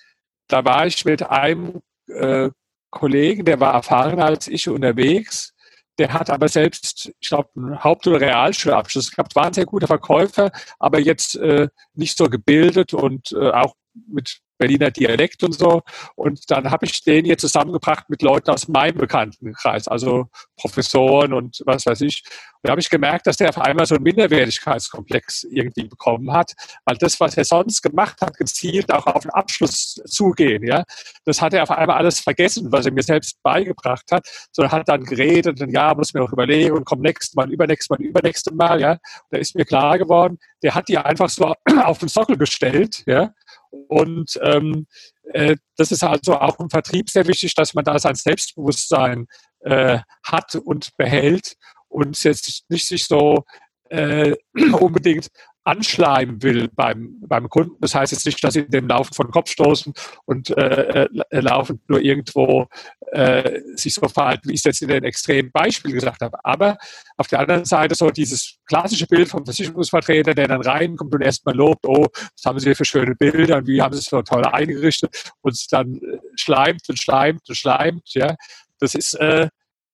da 0.47 0.65
war 0.65 0.87
ich 0.87 1.05
mit 1.05 1.23
einem 1.23 1.81
äh, 2.07 2.49
Kollegen, 2.89 3.45
der 3.45 3.59
war 3.59 3.73
erfahrener 3.73 4.25
als 4.25 4.47
ich 4.47 4.67
unterwegs 4.67 5.53
der 5.97 6.13
hat 6.13 6.29
aber 6.29 6.47
selbst, 6.47 7.11
ich 7.19 7.29
glaube, 7.29 7.49
einen 7.55 7.83
Haupt- 7.83 8.07
oder 8.07 8.21
Realschulabschluss 8.21 9.11
gehabt, 9.11 9.35
war 9.35 9.45
ein 9.45 9.53
sehr 9.53 9.65
guter 9.65 9.87
Verkäufer, 9.87 10.51
aber 10.79 10.99
jetzt 10.99 11.35
äh, 11.35 11.67
nicht 11.93 12.17
so 12.17 12.29
gebildet 12.29 12.93
und 12.93 13.31
äh, 13.31 13.51
auch 13.51 13.75
mit 14.07 14.39
Berliner 14.57 14.91
Dialekt 14.91 15.43
und 15.43 15.53
so. 15.53 15.81
Und 16.15 16.49
dann 16.51 16.71
habe 16.71 16.85
ich 16.85 17.03
den 17.03 17.25
hier 17.25 17.37
zusammengebracht 17.37 18.09
mit 18.09 18.21
Leuten 18.21 18.49
aus 18.49 18.67
meinem 18.67 18.97
Bekanntenkreis, 18.97 19.87
also 19.87 20.27
Professoren 20.57 21.33
und 21.33 21.61
was 21.65 21.85
weiß 21.85 22.01
ich. 22.01 22.23
Und 22.25 22.67
da 22.67 22.71
habe 22.71 22.81
ich 22.81 22.89
gemerkt, 22.89 23.27
dass 23.27 23.37
der 23.37 23.49
auf 23.49 23.59
einmal 23.59 23.85
so 23.85 23.95
einen 23.95 24.03
Minderwertigkeitskomplex 24.03 25.43
irgendwie 25.43 25.83
bekommen 25.83 26.33
hat, 26.33 26.53
weil 26.85 26.97
das, 26.97 27.19
was 27.19 27.37
er 27.37 27.45
sonst 27.45 27.81
gemacht 27.81 28.19
hat, 28.21 28.35
gezielt 28.37 28.91
auch 28.91 29.05
auf 29.05 29.21
den 29.21 29.31
Abschluss 29.31 30.01
zugehen, 30.05 30.65
ja, 30.65 30.83
das 31.25 31.41
hat 31.41 31.53
er 31.53 31.63
auf 31.63 31.71
einmal 31.71 31.97
alles 31.97 32.19
vergessen, 32.19 32.71
was 32.71 32.85
er 32.85 32.93
mir 32.93 33.03
selbst 33.03 33.41
beigebracht 33.43 34.11
hat, 34.11 34.27
sondern 34.51 34.71
hat 34.71 34.89
dann 34.89 35.03
geredet 35.03 35.61
und 35.61 35.71
ja, 35.71 35.93
muss 35.93 36.13
mir 36.13 36.21
noch 36.21 36.33
überlegen 36.33 36.75
und 36.75 36.85
komm 36.85 37.01
nächstes 37.01 37.35
Mal, 37.35 37.51
übernächstes 37.51 37.89
Mal, 37.89 38.01
übernächstes 38.01 38.53
Mal, 38.53 38.81
ja. 38.81 38.91
Und 38.91 38.99
da 39.31 39.37
ist 39.37 39.55
mir 39.55 39.65
klar 39.65 39.97
geworden, 39.97 40.39
der 40.63 40.73
hat 40.73 40.87
die 40.87 40.97
einfach 40.97 41.29
so 41.29 41.53
auf 41.83 41.99
den 41.99 42.09
Sockel 42.09 42.37
gestellt, 42.37 43.03
ja, 43.05 43.33
und 43.87 44.39
ähm, 44.41 44.87
äh, 45.33 45.55
das 45.75 45.91
ist 45.91 46.03
also 46.03 46.37
auch 46.37 46.59
im 46.59 46.69
Vertrieb 46.69 47.09
sehr 47.09 47.27
wichtig, 47.27 47.53
dass 47.55 47.73
man 47.73 47.83
da 47.83 47.99
sein 47.99 48.15
Selbstbewusstsein 48.15 49.27
äh, 49.61 49.99
hat 50.23 50.55
und 50.55 50.95
behält 50.97 51.55
und 51.87 52.21
jetzt 52.23 52.65
nicht 52.69 52.87
sich 52.87 53.05
so 53.05 53.43
äh, 53.89 54.35
unbedingt 54.79 55.29
anschleimen 55.67 56.41
will 56.41 56.69
beim, 56.73 57.17
beim 57.27 57.49
Kunden. 57.49 57.75
Das 57.81 57.93
heißt 57.93 58.13
jetzt 58.13 58.25
nicht, 58.25 58.41
dass 58.41 58.53
sie 58.53 58.67
den 58.67 58.87
Laufen 58.87 59.13
von 59.13 59.29
Kopf 59.31 59.49
stoßen 59.49 59.93
und 60.25 60.49
äh, 60.51 61.03
äh, 61.03 61.39
laufend 61.41 61.87
nur 61.89 61.99
irgendwo 61.99 62.67
äh, 63.11 63.59
sich 63.75 63.93
so 63.93 64.07
verhalten, 64.07 64.47
wie 64.47 64.53
ich 64.53 64.61
es 64.61 64.63
jetzt 64.63 64.81
in 64.81 64.87
den 64.87 65.03
extremen 65.03 65.51
Beispielen 65.51 65.93
gesagt 65.93 66.21
habe. 66.21 66.37
Aber 66.45 66.77
auf 67.17 67.27
der 67.27 67.41
anderen 67.41 67.65
Seite 67.65 67.95
so 67.95 68.09
dieses 68.09 68.59
klassische 68.65 69.07
Bild 69.07 69.27
vom 69.27 69.43
Versicherungsvertreter, 69.43 70.33
der 70.33 70.47
dann 70.47 70.61
reinkommt 70.61 71.13
und 71.13 71.21
erstmal 71.21 71.55
lobt, 71.55 71.85
oh, 71.85 72.07
was 72.13 72.45
haben 72.45 72.59
Sie 72.59 72.67
hier 72.67 72.75
für 72.75 72.85
schöne 72.85 73.15
Bilder 73.15 73.57
und 73.57 73.67
wie 73.67 73.81
haben 73.81 73.93
Sie 73.93 73.99
es 73.99 74.05
so 74.05 74.21
toll 74.21 74.45
eingerichtet 74.45 75.33
und 75.41 75.73
dann 75.73 75.95
äh, 75.95 76.19
schleimt 76.35 76.87
und 76.87 76.97
schleimt 76.97 77.41
und 77.47 77.55
schleimt. 77.55 78.13
Ja, 78.13 78.35
Das 78.79 78.95
ist 78.95 79.15
äh, 79.15 79.49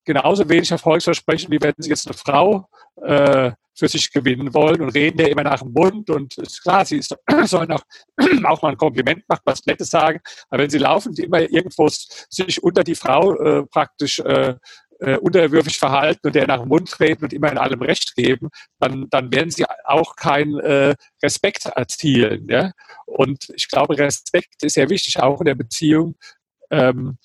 genauso 0.05 0.47
wenig 0.47 0.69
erfolgsversprechend, 0.69 1.49
wie 1.49 1.61
wenn 1.61 1.73
Sie 1.77 1.89
jetzt 1.89 2.05
eine 2.05 2.15
Frau 2.15 2.69
äh, 3.01 3.51
für 3.75 3.87
sich 3.87 4.11
gewinnen 4.11 4.53
wollen 4.53 4.81
und 4.81 4.89
reden 4.89 5.19
ja 5.19 5.27
immer 5.27 5.43
nach 5.43 5.61
dem 5.61 5.71
Mund 5.71 6.09
und 6.09 6.37
ist 6.37 6.61
klar, 6.61 6.85
sie 6.85 6.97
ist, 6.97 7.15
sollen 7.45 7.71
auch, 7.71 7.83
auch 8.45 8.61
mal 8.61 8.71
ein 8.71 8.77
Kompliment 8.77 9.23
machen, 9.27 9.41
was 9.45 9.65
Nettes 9.65 9.89
sagen, 9.89 10.19
aber 10.49 10.63
wenn 10.63 10.69
sie 10.69 10.77
laufen, 10.77 11.13
die 11.13 11.23
immer 11.23 11.41
irgendwo 11.41 11.87
sich 11.89 12.61
unter 12.61 12.83
die 12.83 12.95
Frau 12.95 13.35
äh, 13.35 13.65
praktisch 13.65 14.19
äh, 14.19 14.55
äh, 14.99 15.17
unterwürfig 15.17 15.77
verhalten 15.77 16.27
und 16.27 16.35
der 16.35 16.47
nach 16.47 16.59
dem 16.59 16.69
Mund 16.69 16.99
reden 16.99 17.23
und 17.23 17.33
immer 17.33 17.51
in 17.51 17.57
allem 17.57 17.81
Recht 17.81 18.15
geben, 18.15 18.49
dann, 18.79 19.07
dann 19.09 19.31
werden 19.31 19.51
sie 19.51 19.65
auch 19.83 20.15
keinen 20.15 20.59
äh, 20.59 20.95
Respekt 21.21 21.65
erzielen. 21.65 22.47
Ja? 22.49 22.71
Und 23.05 23.49
ich 23.55 23.67
glaube, 23.67 23.97
Respekt 23.97 24.63
ist 24.63 24.73
sehr 24.73 24.89
wichtig, 24.89 25.21
auch 25.21 25.41
in 25.41 25.45
der 25.45 25.55
Beziehung 25.55 26.15
ähm, 26.71 27.17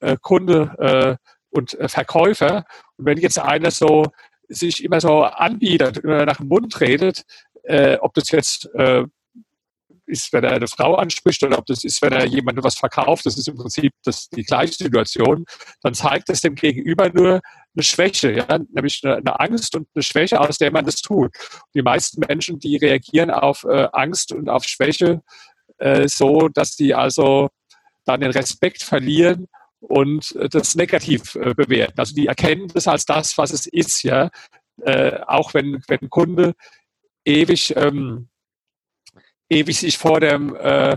äh, 0.00 0.16
Kunde 0.20 0.74
äh, 0.78 1.30
und 1.50 1.74
äh, 1.78 1.88
Verkäufer. 1.88 2.64
Und 2.96 3.06
wenn 3.06 3.18
jetzt 3.18 3.38
einer 3.38 3.70
so 3.70 4.06
sich 4.52 4.84
immer 4.84 5.00
so 5.00 5.22
anbietet, 5.22 6.04
nach 6.04 6.36
dem 6.36 6.48
Mund 6.48 6.80
redet, 6.80 7.24
äh, 7.64 7.96
ob 8.00 8.14
das 8.14 8.30
jetzt 8.30 8.68
äh, 8.74 9.04
ist, 10.06 10.32
wenn 10.32 10.44
er 10.44 10.52
eine 10.52 10.68
Frau 10.68 10.94
anspricht 10.96 11.42
oder 11.42 11.58
ob 11.58 11.66
das 11.66 11.84
ist, 11.84 12.02
wenn 12.02 12.12
er 12.12 12.26
jemandem 12.26 12.64
was 12.64 12.76
verkauft, 12.76 13.24
das 13.24 13.38
ist 13.38 13.48
im 13.48 13.56
Prinzip 13.56 13.92
das, 14.04 14.28
die 14.28 14.42
gleiche 14.42 14.74
Situation, 14.74 15.44
dann 15.82 15.94
zeigt 15.94 16.28
es 16.28 16.40
dem 16.40 16.54
Gegenüber 16.54 17.08
nur 17.08 17.40
eine 17.74 17.82
Schwäche, 17.82 18.32
ja? 18.32 18.58
nämlich 18.72 19.00
eine, 19.02 19.16
eine, 19.16 19.40
Angst 19.40 19.74
und 19.74 19.88
eine 19.94 20.02
Schwäche, 20.02 20.40
aus 20.40 20.58
der 20.58 20.70
man 20.70 20.84
das 20.84 20.96
tut. 20.96 21.32
Die 21.74 21.82
meisten 21.82 22.20
Menschen, 22.20 22.58
die 22.58 22.76
reagieren 22.76 23.30
auf 23.30 23.64
äh, 23.64 23.88
Angst 23.92 24.32
und 24.32 24.48
auf 24.48 24.64
Schwäche 24.64 25.22
äh, 25.78 26.08
so, 26.08 26.48
dass 26.48 26.76
die 26.76 26.94
also 26.94 27.48
dann 28.04 28.20
den 28.20 28.32
Respekt 28.32 28.82
verlieren 28.82 29.46
und 29.82 30.34
äh, 30.36 30.48
das 30.48 30.74
negativ 30.74 31.34
äh, 31.34 31.54
bewerten. 31.54 31.98
Also 31.98 32.14
die 32.14 32.26
erkennen 32.26 32.68
das 32.72 32.88
als 32.88 33.04
das, 33.04 33.36
was 33.36 33.52
es 33.52 33.66
ist, 33.66 34.02
ja. 34.02 34.30
Äh, 34.80 35.20
auch 35.26 35.52
wenn, 35.54 35.82
wenn 35.86 36.00
ein 36.00 36.10
Kunde 36.10 36.54
ewig, 37.24 37.74
ähm, 37.76 38.28
ewig 39.50 39.78
sich 39.78 39.98
vor 39.98 40.20
dem, 40.20 40.56
äh, 40.56 40.96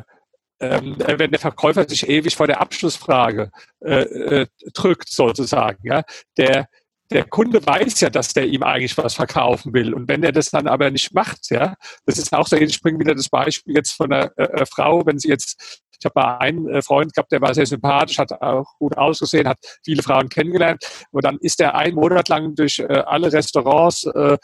ähm, 0.60 0.96
wenn 0.98 1.32
der 1.32 1.40
Verkäufer 1.40 1.88
sich 1.88 2.08
ewig 2.08 2.36
vor 2.36 2.48
der 2.48 2.62
Abschlussfrage 2.62 3.52
äh, 3.82 4.02
äh, 4.02 4.48
drückt, 4.74 5.10
sozusagen, 5.10 5.86
ja, 5.86 6.04
der, 6.38 6.70
der 7.12 7.26
Kunde 7.26 7.66
weiß 7.66 8.00
ja, 8.00 8.10
dass 8.10 8.34
der 8.34 8.48
ihm 8.48 8.64
eigentlich 8.64 8.98
was 8.98 9.14
verkaufen 9.14 9.74
will. 9.74 9.94
Und 9.94 10.08
wenn 10.08 10.24
er 10.24 10.32
das 10.32 10.50
dann 10.50 10.68
aber 10.68 10.90
nicht 10.90 11.14
macht, 11.14 11.52
ja, 11.52 11.76
das 12.06 12.18
ist 12.18 12.34
auch 12.34 12.48
so, 12.48 12.56
ich 12.56 12.82
bringe 12.82 13.00
wieder 13.00 13.14
das 13.14 13.30
Beispiel 13.30 13.76
jetzt 13.76 13.92
von 13.92 14.12
einer 14.12 14.32
äh, 14.38 14.66
Frau, 14.66 15.06
wenn 15.06 15.20
sie 15.20 15.28
jetzt 15.28 15.84
ich 16.00 16.06
habe 16.06 16.20
mal 16.20 16.38
einen 16.38 16.68
äh, 16.70 16.82
Freund 16.82 17.14
gehabt, 17.14 17.32
der 17.32 17.42
war 17.42 17.54
sehr 17.54 17.66
sympathisch, 17.66 18.18
hat 18.18 18.32
auch 18.42 18.78
gut 18.80 18.98
ausgesehen, 18.98 19.48
hat 19.48 19.58
viele 19.84 20.04
Frauen 20.04 20.30
kennengelernt. 20.30 20.84
Und 21.12 21.26
dann 21.26 21.38
ist 21.40 21.62
er 21.62 21.76
einen 21.76 21.96
Monat 21.96 22.30
lang 22.30 22.56
durch 22.56 22.80
äh, 22.80 22.86
alle 22.86 23.32
Restaurants 23.32 24.06
äh, 24.06 24.38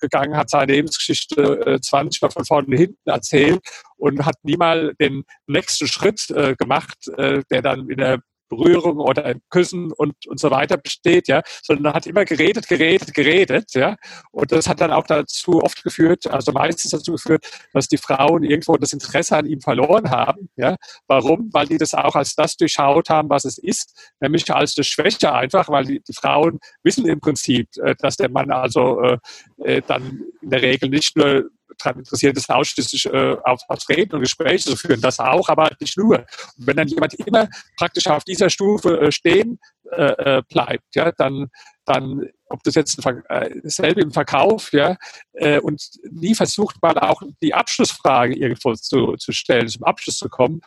gegangen, 0.00 0.36
hat 0.36 0.50
seine 0.50 0.72
Lebensgeschichte 0.72 1.66
äh, 1.66 1.80
20 1.80 2.22
Mal 2.22 2.30
von 2.30 2.44
vorne 2.44 2.66
und 2.68 2.76
hinten 2.76 3.10
erzählt 3.10 3.60
und 3.96 4.24
hat 4.24 4.36
niemals 4.42 4.96
den 5.00 5.22
nächsten 5.46 5.86
Schritt 5.86 6.26
gemacht, 6.58 6.98
der 7.16 7.62
dann 7.62 7.88
in 7.88 7.98
der 7.98 8.18
Berührung 8.56 8.98
oder 8.98 9.24
ein 9.24 9.40
Küssen 9.48 9.92
und, 9.92 10.14
und 10.26 10.38
so 10.38 10.50
weiter 10.50 10.76
besteht, 10.76 11.28
ja, 11.28 11.42
sondern 11.62 11.94
hat 11.94 12.06
immer 12.06 12.24
geredet, 12.24 12.68
geredet, 12.68 13.14
geredet, 13.14 13.72
ja. 13.74 13.96
Und 14.30 14.52
das 14.52 14.68
hat 14.68 14.80
dann 14.80 14.92
auch 14.92 15.06
dazu 15.06 15.62
oft 15.62 15.82
geführt, 15.82 16.26
also 16.26 16.52
meistens 16.52 16.90
dazu 16.90 17.12
geführt, 17.12 17.46
dass 17.72 17.88
die 17.88 17.96
Frauen 17.96 18.42
irgendwo 18.44 18.76
das 18.76 18.92
Interesse 18.92 19.36
an 19.36 19.46
ihm 19.46 19.60
verloren 19.60 20.10
haben, 20.10 20.48
ja. 20.56 20.76
Warum? 21.06 21.48
Weil 21.52 21.66
die 21.66 21.78
das 21.78 21.94
auch 21.94 22.14
als 22.14 22.34
das 22.34 22.56
durchschaut 22.56 23.08
haben, 23.08 23.30
was 23.30 23.44
es 23.44 23.58
ist, 23.58 24.12
nämlich 24.20 24.52
als 24.52 24.76
eine 24.76 24.84
Schwäche 24.84 25.32
einfach, 25.32 25.68
weil 25.68 25.84
die, 25.84 26.00
die 26.00 26.12
Frauen 26.12 26.58
wissen 26.82 27.06
im 27.06 27.20
Prinzip, 27.20 27.68
äh, 27.82 27.94
dass 27.98 28.16
der 28.16 28.30
Mann 28.30 28.50
also 28.50 29.00
äh, 29.00 29.18
äh 29.64 29.82
dann 29.86 30.22
in 30.42 30.50
der 30.50 30.62
Regel 30.62 30.88
nicht 30.88 31.16
nur 31.16 31.50
daran 31.78 32.00
interessiert 32.00 32.36
ist, 32.36 32.50
ausschließlich 32.50 33.06
äh, 33.06 33.36
auf, 33.44 33.60
aufs 33.68 33.88
Reden 33.88 34.16
und 34.16 34.20
Gespräche 34.20 34.70
zu 34.70 34.76
führen. 34.76 35.00
Das 35.00 35.18
auch, 35.18 35.48
aber 35.48 35.70
nicht 35.80 35.96
nur. 35.96 36.18
Und 36.18 36.66
wenn 36.66 36.76
dann 36.76 36.88
jemand 36.88 37.14
immer 37.14 37.48
praktisch 37.76 38.06
auf 38.06 38.24
dieser 38.24 38.50
Stufe 38.50 39.00
äh, 39.00 39.12
stehen 39.12 39.58
äh, 39.90 40.38
äh 40.38 40.42
bleibt, 40.48 40.94
ja, 40.94 41.12
dann, 41.12 41.48
dann 41.84 42.28
ob 42.48 42.62
das 42.62 42.74
jetzt 42.74 43.04
äh, 43.04 43.50
dasselbe 43.62 44.00
im 44.00 44.12
Verkauf, 44.12 44.72
ja, 44.72 44.96
äh, 45.34 45.58
und 45.58 45.82
nie 46.10 46.34
versucht 46.34 46.82
mal 46.82 46.98
auch 46.98 47.22
die 47.42 47.54
Abschlussfrage 47.54 48.34
irgendwo 48.34 48.74
zu, 48.74 49.16
zu 49.16 49.32
stellen, 49.32 49.68
zum 49.68 49.84
Abschluss 49.84 50.18
zu 50.18 50.28
kommen, 50.28 50.60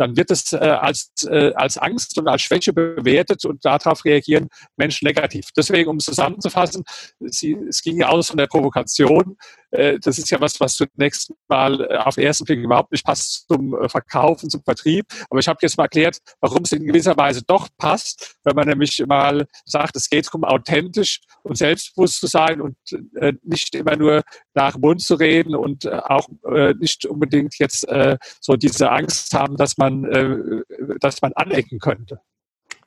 dann 0.00 0.16
wird 0.16 0.30
es 0.30 0.52
äh, 0.54 0.56
als, 0.56 1.12
äh, 1.28 1.52
als 1.54 1.76
Angst 1.76 2.16
und 2.18 2.26
als 2.26 2.40
Schwäche 2.40 2.72
bewertet 2.72 3.44
und 3.44 3.62
darauf 3.66 4.06
reagieren 4.06 4.48
Menschen 4.76 5.06
negativ. 5.06 5.48
Deswegen, 5.54 5.90
um 5.90 5.98
es 5.98 6.06
zusammenzufassen, 6.06 6.84
sie, 7.20 7.52
es 7.68 7.82
ging 7.82 7.98
ja 7.98 8.08
aus 8.08 8.28
von 8.28 8.38
der 8.38 8.46
Provokation. 8.46 9.36
Äh, 9.70 9.98
das 10.00 10.18
ist 10.18 10.30
ja 10.30 10.40
was, 10.40 10.58
was 10.60 10.74
zunächst 10.74 11.32
mal 11.48 11.80
äh, 11.80 11.96
auf 11.96 12.16
den 12.16 12.24
ersten 12.24 12.44
Blick 12.44 12.60
überhaupt 12.60 12.92
nicht 12.92 13.04
passt 13.04 13.46
zum 13.48 13.74
äh, 13.74 13.88
Verkaufen, 13.88 14.50
zum 14.50 14.62
Vertrieb. 14.62 15.06
Aber 15.28 15.40
ich 15.40 15.48
habe 15.48 15.58
jetzt 15.62 15.76
mal 15.76 15.84
erklärt, 15.84 16.18
warum 16.40 16.62
es 16.64 16.72
in 16.72 16.84
gewisser 16.84 17.16
Weise 17.16 17.42
doch 17.46 17.68
passt, 17.78 18.36
wenn 18.44 18.56
man 18.56 18.68
nämlich 18.68 19.02
mal 19.06 19.46
sagt, 19.64 19.96
es 19.96 20.08
geht 20.08 20.26
darum, 20.26 20.44
authentisch 20.44 21.20
und 21.42 21.56
selbstbewusst 21.56 22.20
zu 22.20 22.26
sein 22.26 22.60
und 22.60 22.76
nicht 23.42 23.74
immer 23.74 23.96
nur 23.96 24.22
nach 24.54 24.76
Mund 24.76 25.02
zu 25.02 25.14
reden 25.14 25.54
und 25.54 25.90
auch 25.90 26.28
nicht 26.78 27.06
unbedingt 27.06 27.58
jetzt 27.58 27.86
so 28.40 28.56
diese 28.56 28.90
Angst 28.90 29.32
haben, 29.34 29.56
dass 29.56 29.78
man, 29.78 30.64
dass 31.00 31.22
man 31.22 31.32
anecken 31.34 31.78
könnte. 31.78 32.20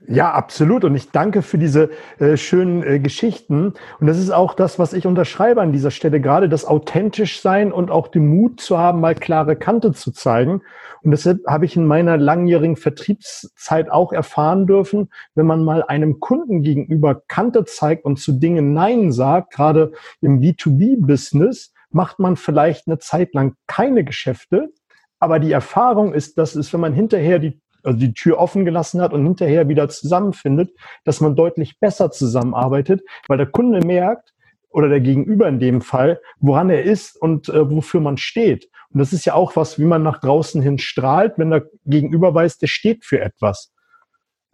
Ja, 0.08 0.34
absolut. 0.34 0.84
Und 0.84 0.96
ich 0.96 1.12
danke 1.12 1.42
für 1.42 1.58
diese 1.58 1.90
äh, 2.20 2.36
schönen 2.36 2.84
äh, 2.84 3.00
Geschichten. 3.00 3.74
Und 4.00 4.08
das 4.08 4.18
ist 4.18 4.32
auch 4.32 4.54
das, 4.54 4.78
was 4.78 4.92
ich 4.92 5.08
unterschreibe 5.08 5.62
an 5.62 5.72
dieser 5.72 5.92
Stelle, 5.92 6.20
gerade 6.20 6.50
das 6.50 6.66
authentisch 6.66 7.40
sein 7.42 7.72
und 7.72 7.90
auch 7.90 8.10
den 8.10 8.28
Mut 8.28 8.60
zu 8.60 8.78
haben, 8.78 9.00
mal 9.00 9.16
klare 9.16 9.56
Kante 9.56 9.94
zu 9.94 10.12
zeigen. 10.12 10.62
Und 11.04 11.12
deshalb 11.12 11.40
habe 11.48 11.64
ich 11.66 11.78
in 11.78 11.86
meiner 11.86 12.18
langjährigen 12.18 12.76
Vertriebszeit 12.76 13.90
auch 13.90 14.12
erfahren 14.12 14.68
dürfen, 14.68 15.10
wenn 15.36 15.46
man 15.46 15.64
mal 15.64 15.84
einem 15.84 16.20
Kunden 16.20 16.64
gegenüber 16.64 17.22
Kante 17.30 17.64
zeigt 17.64 18.04
und 18.04 18.20
zu 18.20 18.34
Dingen 18.34 18.74
Nein 18.74 19.12
sagt, 19.14 19.54
gerade 19.54 19.94
im 20.20 20.42
B2B-Business, 20.42 21.74
macht 21.92 22.20
man 22.20 22.36
vielleicht 22.36 22.88
eine 22.88 23.00
Zeit 23.00 23.34
lang 23.34 23.56
keine 23.68 24.04
Geschäfte. 24.04 24.74
Aber 25.20 25.40
die 25.40 25.54
Erfahrung 25.54 26.14
ist, 26.14 26.38
dass 26.38 26.56
es, 26.56 26.74
wenn 26.74 26.82
man 26.82 26.92
hinterher 26.92 27.40
die 27.40 27.62
also 27.84 27.98
die 27.98 28.14
Tür 28.14 28.40
offen 28.40 28.66
gelassen 28.66 29.02
hat 29.02 29.14
und 29.14 29.24
hinterher 29.24 29.68
wieder 29.68 29.90
zusammenfindet, 29.90 30.72
dass 31.04 31.22
man 31.22 31.36
deutlich 31.36 31.80
besser 31.80 32.12
zusammenarbeitet, 32.12 33.02
weil 33.28 33.38
der 33.38 33.48
Kunde 33.48 33.86
merkt, 33.86 34.34
oder 34.74 34.90
der 34.90 35.02
Gegenüber 35.02 35.48
in 35.48 35.60
dem 35.60 35.82
Fall, 35.82 36.20
woran 36.40 36.70
er 36.70 36.84
ist 36.84 37.22
und 37.22 37.48
äh, 37.50 37.70
wofür 37.70 38.02
man 38.02 38.18
steht. 38.18 38.70
Und 38.90 39.00
das 39.00 39.14
ist 39.14 39.26
ja 39.26 39.34
auch 39.36 39.56
was, 39.56 39.80
wie 39.80 39.86
man 39.86 40.04
nach 40.04 40.20
draußen 40.20 40.62
hin 40.62 40.78
strahlt, 40.78 41.38
wenn 41.38 41.52
der 41.52 41.68
Gegenüber 41.86 42.34
weiß, 42.34 42.58
der 42.58 42.68
steht 42.68 43.06
für 43.06 43.22
etwas. 43.22 43.73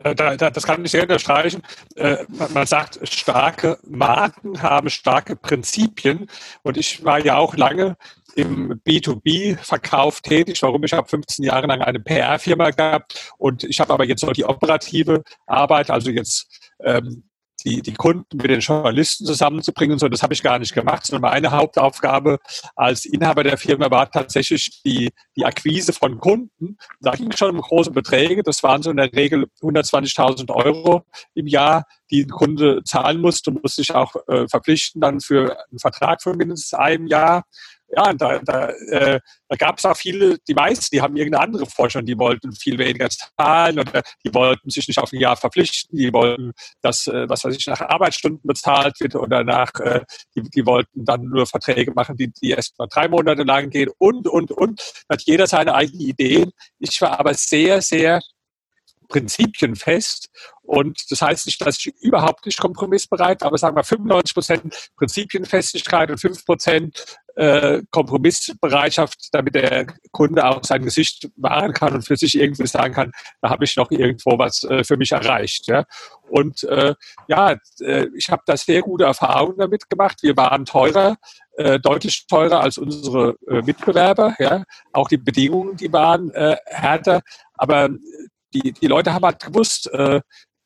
Äh, 0.04 0.16
da, 0.16 0.36
da, 0.36 0.50
das 0.50 0.64
kann 0.66 0.84
ich 0.84 0.92
sehr 0.92 1.04
unterstreichen. 1.04 1.62
Äh, 1.96 2.26
man 2.54 2.66
sagt, 2.66 3.00
starke 3.08 3.78
Marken 3.88 4.62
haben 4.62 4.90
starke 4.90 5.36
Prinzipien. 5.36 6.28
Und 6.64 6.78
ich 6.78 7.04
war 7.04 7.24
ja 7.24 7.38
auch 7.38 7.56
lange 7.56 7.98
im 8.36 8.82
B2B-Verkauf 8.88 10.22
tätig. 10.22 10.62
Warum? 10.62 10.84
Ich 10.84 10.94
habe 10.94 11.08
15 11.08 11.46
Jahre 11.46 11.68
lang 11.68 11.82
eine 11.82 12.00
PR-Firma 12.00 12.72
gehabt 12.72 13.34
und 13.38 13.64
ich 13.64 13.80
habe 13.80 13.94
aber 13.94 14.06
jetzt 14.06 14.24
noch 14.24 14.34
die 14.34 14.46
operative 14.46 15.24
Arbeit, 15.46 15.90
also 15.90 16.10
jetzt 16.12 16.48
ähm, 16.84 17.24
die, 17.66 17.82
die 17.82 17.94
Kunden 17.94 18.38
mit 18.38 18.50
den 18.50 18.60
Journalisten 18.60 19.26
zusammenzubringen 19.26 19.94
und 19.94 20.00
so. 20.00 20.08
Das 20.08 20.24
habe 20.24 20.34
ich 20.34 20.44
gar 20.44 20.60
nicht 20.60 20.74
gemacht, 20.74 21.06
sondern 21.06 21.32
meine 21.32 21.52
Hauptaufgabe 21.52 22.40
als 22.76 23.06
Inhaber 23.06 23.44
der 23.44 23.58
Firma 23.58 23.90
war 23.92 24.10
tatsächlich 24.10 24.82
die, 24.84 25.10
die 25.36 25.46
Akquise 25.46 25.94
von 25.94 26.20
Kunden. 26.20 26.78
Da 27.00 27.12
ging 27.12 27.32
es 27.32 27.40
schon 27.40 27.56
um 27.56 27.62
große 27.62 27.92
Beträge. 27.92 28.44
Das 28.44 28.64
waren 28.64 28.82
so 28.82 28.92
in 28.92 28.98
der 28.98 29.12
Regel 29.14 29.48
120.000 29.62 30.54
Euro 30.54 31.04
im 31.34 31.48
Jahr, 31.48 31.86
die 32.12 32.24
ein 32.24 32.30
Kunde 32.30 32.84
zahlen 32.84 33.22
musste 33.22 33.52
und 33.52 33.62
musste 33.62 33.82
sich 33.82 33.94
auch 33.94 34.16
äh, 34.28 34.48
verpflichten 34.48 35.02
dann 35.02 35.20
für 35.20 35.58
einen 35.70 35.80
Vertrag 35.80 36.22
von 36.22 36.38
mindestens 36.38 36.74
einem 36.74 37.08
Jahr 37.08 37.44
ja, 37.92 38.14
da, 38.14 38.40
da, 38.40 38.68
äh, 38.70 39.20
da 39.48 39.56
gab 39.56 39.80
es 39.80 39.86
auch 39.86 39.98
viele, 39.98 40.38
die 40.48 40.54
meisten, 40.54 40.88
die 40.96 41.02
haben 41.02 41.16
irgendeine 41.18 41.44
andere 41.44 41.66
Vorstellung, 41.66 42.06
die 42.06 42.18
wollten 42.18 42.52
viel 42.54 42.78
weniger 42.78 43.10
zahlen 43.10 43.80
oder 43.80 44.04
die 44.24 44.34
wollten 44.34 44.70
sich 44.70 44.88
nicht 44.88 45.00
auf 45.00 45.12
ein 45.12 45.20
Jahr 45.20 45.36
verpflichten, 45.36 45.98
die 45.98 46.14
wollten, 46.14 46.52
dass, 46.82 47.08
äh, 47.08 47.28
was 47.28 47.44
weiß 47.44 47.56
ich, 47.56 47.66
nach 47.68 47.82
Arbeitsstunden 47.82 48.42
bezahlt 48.44 49.00
wird 49.00 49.16
oder 49.16 49.44
nach, 49.44 49.72
äh, 49.80 50.02
die, 50.36 50.44
die 50.44 50.66
wollten 50.66 51.04
dann 51.06 51.24
nur 51.24 51.46
Verträge 51.48 51.92
machen, 51.92 52.16
die, 52.16 52.32
die 52.42 52.52
erst 52.52 52.78
mal 52.78 52.88
drei 52.88 53.08
Monate 53.08 53.44
lang 53.44 53.70
gehen 53.70 53.90
und, 53.98 54.28
und, 54.28 54.52
und. 54.52 54.80
Da 55.08 55.14
hat 55.14 55.24
jeder 55.24 55.48
seine 55.48 55.74
eigenen 55.74 56.02
Ideen. 56.02 56.52
Ich 56.78 57.02
war 57.02 57.20
aber 57.20 57.34
sehr, 57.34 57.82
sehr 57.82 58.22
prinzipienfest 59.08 60.30
und 60.70 61.10
das 61.10 61.24
heißt 61.24 61.48
nicht, 61.48 61.66
dass 61.66 61.80
ich 61.80 61.96
überhaupt 62.00 62.46
nicht 62.46 62.60
kompromissbereit, 62.60 63.42
aber 63.42 63.58
sagen 63.58 63.76
wir 63.76 63.84
95 63.84 64.36
Prozent 64.36 64.92
Prinzipienfestigkeit 64.98 66.12
und 66.12 66.20
5 66.20 66.46
Prozent 66.46 67.18
äh, 67.36 67.82
Kompromissbereitschaft, 67.90 69.30
damit 69.32 69.56
der 69.56 69.88
Kunde 70.12 70.46
auch 70.46 70.64
sein 70.64 70.84
Gesicht 70.84 71.28
wahren 71.38 71.74
kann 71.74 71.96
und 71.96 72.04
für 72.04 72.18
sich 72.18 72.38
irgendwie 72.38 72.68
sagen 72.68 72.94
kann, 72.94 73.12
da 73.42 73.50
habe 73.50 73.64
ich 73.64 73.78
noch 73.78 73.90
irgendwo 73.90 74.38
was 74.38 74.64
äh, 74.64 74.84
für 74.84 74.96
mich 74.96 75.12
erreicht. 75.12 75.66
Und 76.30 76.64
äh, 76.66 76.94
ja, 77.28 77.56
ich 78.16 78.30
habe 78.30 78.44
da 78.46 78.56
sehr 78.56 78.84
gute 78.84 79.06
Erfahrungen 79.06 79.58
damit 79.58 79.90
gemacht. 79.90 80.20
Wir 80.22 80.38
waren 80.38 80.66
teurer, 80.66 81.18
deutlich 81.82 82.28
teurer 82.28 82.62
als 82.62 82.78
unsere 82.78 83.36
Mitbewerber. 83.48 84.36
Auch 84.94 85.08
die 85.08 85.18
Bedingungen, 85.18 85.76
die 85.76 85.92
waren 85.92 86.32
härter. 86.68 87.22
Aber 87.56 87.90
die, 88.54 88.74
die 88.74 88.88
Leute 88.88 89.14
haben 89.14 89.26
halt 89.26 89.40
gewusst, 89.40 89.92
äh, 89.92 90.22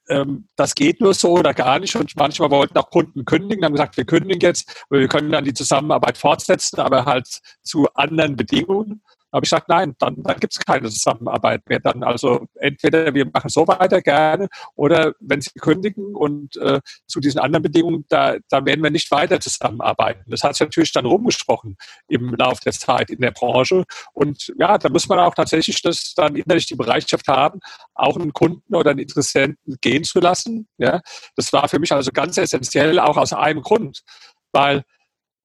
ähm, 0.09 0.47
das 0.55 0.75
geht 0.75 1.01
nur 1.01 1.13
so 1.13 1.31
oder 1.37 1.53
gar 1.53 1.79
nicht. 1.79 1.95
Und 1.95 2.15
manchmal 2.15 2.51
wollten 2.51 2.77
auch 2.77 2.89
Kunden 2.89 3.25
kündigen, 3.25 3.63
haben 3.63 3.73
gesagt, 3.73 3.97
wir 3.97 4.05
kündigen 4.05 4.41
jetzt, 4.41 4.85
wir 4.89 5.07
können 5.07 5.31
dann 5.31 5.45
die 5.45 5.53
Zusammenarbeit 5.53 6.17
fortsetzen, 6.17 6.79
aber 6.79 7.05
halt 7.05 7.27
zu 7.61 7.87
anderen 7.93 8.35
Bedingungen 8.35 9.01
habe 9.33 9.45
ich 9.45 9.49
gesagt, 9.49 9.67
nein, 9.67 9.95
dann, 9.97 10.21
dann 10.21 10.39
gibt 10.39 10.53
es 10.53 10.59
keine 10.59 10.89
Zusammenarbeit 10.89 11.67
mehr. 11.67 11.79
Dann 11.79 12.03
also 12.03 12.45
entweder 12.55 13.13
wir 13.13 13.25
machen 13.25 13.49
so 13.49 13.67
weiter 13.67 14.01
gerne 14.01 14.47
oder 14.75 15.13
wenn 15.19 15.41
Sie 15.41 15.49
kündigen 15.59 16.15
und 16.15 16.55
äh, 16.57 16.79
zu 17.07 17.19
diesen 17.19 17.39
anderen 17.39 17.63
Bedingungen, 17.63 18.05
da, 18.09 18.35
da 18.49 18.63
werden 18.65 18.83
wir 18.83 18.91
nicht 18.91 19.09
weiter 19.11 19.39
zusammenarbeiten. 19.39 20.23
Das 20.27 20.43
hat 20.43 20.55
sich 20.55 20.67
natürlich 20.67 20.91
dann 20.91 21.05
rumgesprochen 21.05 21.77
im 22.07 22.35
Laufe 22.35 22.61
der 22.63 22.73
Zeit 22.73 23.09
in 23.09 23.21
der 23.21 23.31
Branche. 23.31 23.85
Und 24.13 24.53
ja, 24.57 24.77
da 24.77 24.89
muss 24.89 25.09
man 25.09 25.19
auch 25.19 25.33
tatsächlich 25.33 25.81
das 25.81 26.13
dann 26.13 26.35
innerlich 26.35 26.67
die 26.67 26.75
Bereitschaft 26.75 27.27
haben, 27.27 27.59
auch 27.95 28.15
einen 28.15 28.33
Kunden 28.33 28.75
oder 28.75 28.91
einen 28.91 28.99
Interessenten 28.99 29.77
gehen 29.81 30.03
zu 30.03 30.19
lassen. 30.19 30.67
Ja, 30.77 31.01
das 31.35 31.51
war 31.51 31.67
für 31.67 31.79
mich 31.79 31.91
also 31.91 32.11
ganz 32.11 32.37
essentiell, 32.37 32.99
auch 32.99 33.17
aus 33.17 33.33
einem 33.33 33.61
Grund, 33.61 34.03
weil 34.51 34.83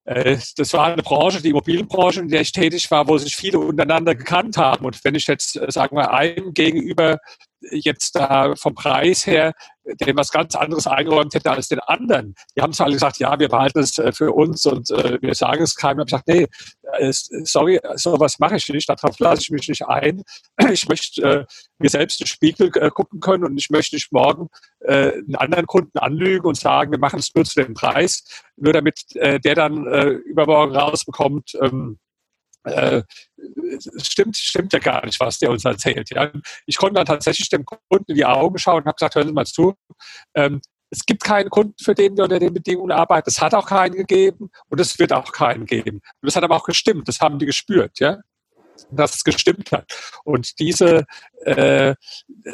das 0.08 0.72
war 0.72 0.86
eine 0.86 1.02
Branche, 1.02 1.42
die 1.42 1.50
Immobilienbranche, 1.50 2.20
in 2.20 2.28
der 2.28 2.40
ich 2.40 2.52
tätig 2.52 2.90
war, 2.90 3.06
wo 3.08 3.18
sich 3.18 3.36
viele 3.36 3.58
untereinander 3.58 4.14
gekannt 4.14 4.56
haben. 4.56 4.86
Und 4.86 5.04
wenn 5.04 5.14
ich 5.14 5.26
jetzt, 5.26 5.56
äh, 5.56 5.70
sagen 5.70 5.96
wir, 5.96 6.12
einem 6.12 6.54
gegenüber 6.54 7.18
jetzt 7.60 8.14
da 8.14 8.54
vom 8.56 8.74
Preis 8.74 9.26
her 9.26 9.52
dem 10.00 10.16
was 10.16 10.30
ganz 10.30 10.54
anderes 10.54 10.86
eingeräumt 10.86 11.34
hätte 11.34 11.50
als 11.50 11.68
den 11.68 11.80
anderen. 11.80 12.34
Die 12.56 12.60
haben 12.60 12.72
zwar 12.72 12.86
alle 12.86 12.94
gesagt, 12.94 13.18
ja, 13.18 13.38
wir 13.38 13.48
behalten 13.48 13.80
es 13.80 13.98
äh, 13.98 14.12
für 14.12 14.32
uns 14.32 14.66
und 14.66 14.90
äh, 14.90 15.18
wir 15.20 15.34
sagen 15.34 15.62
es 15.62 15.74
keinem. 15.74 16.04
Ich 16.06 16.12
habe 16.12 16.22
gesagt, 16.24 16.28
nee, 16.28 16.46
äh, 16.98 17.12
sorry, 17.12 17.80
sowas 17.94 18.38
mache 18.38 18.56
ich 18.56 18.68
nicht, 18.68 18.88
darauf 18.88 19.18
lasse 19.18 19.42
ich 19.42 19.50
mich 19.50 19.68
nicht 19.68 19.86
ein. 19.86 20.22
Ich 20.70 20.88
möchte 20.88 21.22
äh, 21.22 21.44
mir 21.78 21.88
selbst 21.88 22.20
den 22.20 22.26
Spiegel 22.26 22.70
äh, 22.74 22.90
gucken 22.90 23.20
können 23.20 23.44
und 23.44 23.56
ich 23.58 23.70
möchte 23.70 23.96
nicht 23.96 24.12
morgen 24.12 24.48
äh, 24.80 25.12
einen 25.12 25.34
anderen 25.34 25.66
Kunden 25.66 25.98
anlügen 25.98 26.46
und 26.46 26.56
sagen, 26.56 26.92
wir 26.92 26.98
machen 26.98 27.18
es 27.18 27.34
nur 27.34 27.44
zu 27.44 27.62
dem 27.62 27.74
Preis, 27.74 28.24
nur 28.56 28.72
damit 28.72 29.00
äh, 29.16 29.40
der 29.40 29.54
dann 29.54 29.86
äh, 29.86 30.10
übermorgen 30.10 30.76
rausbekommt, 30.76 31.56
ähm, 31.60 31.98
äh, 32.68 33.02
stimmt, 33.98 34.36
stimmt 34.36 34.72
ja 34.72 34.78
gar 34.78 35.04
nicht, 35.04 35.18
was 35.20 35.38
der 35.38 35.50
uns 35.50 35.64
erzählt. 35.64 36.10
Ja. 36.10 36.30
Ich 36.66 36.76
konnte 36.76 36.94
dann 36.94 37.06
tatsächlich 37.06 37.48
dem 37.48 37.64
Kunden 37.64 38.04
in 38.08 38.16
die 38.16 38.24
Augen 38.24 38.58
schauen 38.58 38.78
und 38.78 38.86
habe 38.86 38.96
gesagt, 38.96 39.14
hören 39.14 39.28
Sie 39.28 39.32
mal 39.32 39.46
zu, 39.46 39.74
ähm, 40.34 40.60
es 40.90 41.04
gibt 41.04 41.22
keinen 41.22 41.50
Kunden, 41.50 41.74
für 41.82 41.94
den 41.94 42.16
wir 42.16 42.24
unter 42.24 42.38
den 42.38 42.54
Bedingungen 42.54 42.92
arbeiten. 42.92 43.28
Es 43.28 43.42
hat 43.42 43.54
auch 43.54 43.66
keinen 43.66 43.94
gegeben 43.94 44.50
und 44.70 44.80
es 44.80 44.98
wird 44.98 45.12
auch 45.12 45.32
keinen 45.32 45.66
geben. 45.66 45.96
Und 45.98 46.22
das 46.22 46.34
hat 46.34 46.44
aber 46.44 46.56
auch 46.56 46.64
gestimmt, 46.64 47.08
das 47.08 47.20
haben 47.20 47.38
die 47.38 47.46
gespürt, 47.46 47.98
ja 48.00 48.18
dass 48.90 49.14
es 49.14 49.24
gestimmt 49.24 49.72
hat. 49.72 49.92
Und 50.24 50.58
diese, 50.58 51.04
äh, 51.44 51.94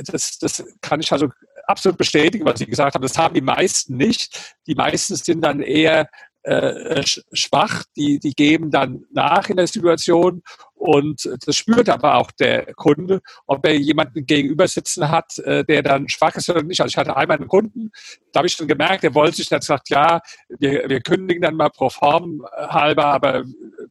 das, 0.05 0.39
das 0.39 0.65
kann 0.81 1.01
ich 1.01 1.13
also 1.13 1.29
absolut 1.67 1.99
bestätigen, 1.99 2.45
was 2.45 2.59
Sie 2.59 2.67
gesagt 2.67 2.95
haben. 2.95 3.03
Das 3.03 3.19
haben 3.19 3.35
die 3.35 3.41
meisten 3.41 3.97
nicht. 3.97 4.57
Die 4.67 4.75
meisten 4.75 5.17
sind 5.17 5.43
dann 5.43 5.61
eher 5.61 6.09
äh, 6.45 7.03
schwach, 7.33 7.85
die, 7.97 8.19
die 8.19 8.33
geben 8.33 8.71
dann 8.71 9.05
nach 9.11 9.49
in 9.49 9.57
der 9.57 9.67
Situation 9.67 10.43
und 10.85 11.31
das 11.47 11.57
spürt 11.57 11.89
aber 11.89 12.17
auch 12.17 12.31
der 12.31 12.75
Kunde, 12.75 13.23
ob 13.47 13.65
er 13.65 13.75
jemanden 13.75 14.27
gegenüber 14.27 14.69
sitzen 14.69 15.09
hat, 15.09 15.39
äh, 15.39 15.65
der 15.65 15.83
dann 15.83 16.11
schwach 16.11 16.35
ist 16.35 16.51
oder 16.51 16.63
nicht. 16.63 16.79
Also 16.83 16.91
ich 16.91 16.99
hatte 16.99 17.17
einmal 17.17 17.39
einen 17.39 17.49
Kunden, 17.49 17.91
da 18.33 18.41
habe 18.41 18.49
ich 18.49 18.53
schon 18.53 18.69
gemerkt, 18.69 19.03
der 19.03 19.15
wollte 19.15 19.37
sich 19.37 19.49
dann 19.49 19.61
gesagt, 19.61 19.89
ja, 19.89 20.21
wir, 20.59 20.87
wir 20.87 21.01
kündigen 21.01 21.41
dann 21.41 21.57
mal 21.57 21.71
pro 21.71 21.89
Form 21.89 22.45
halber, 22.55 23.07
aber 23.07 23.45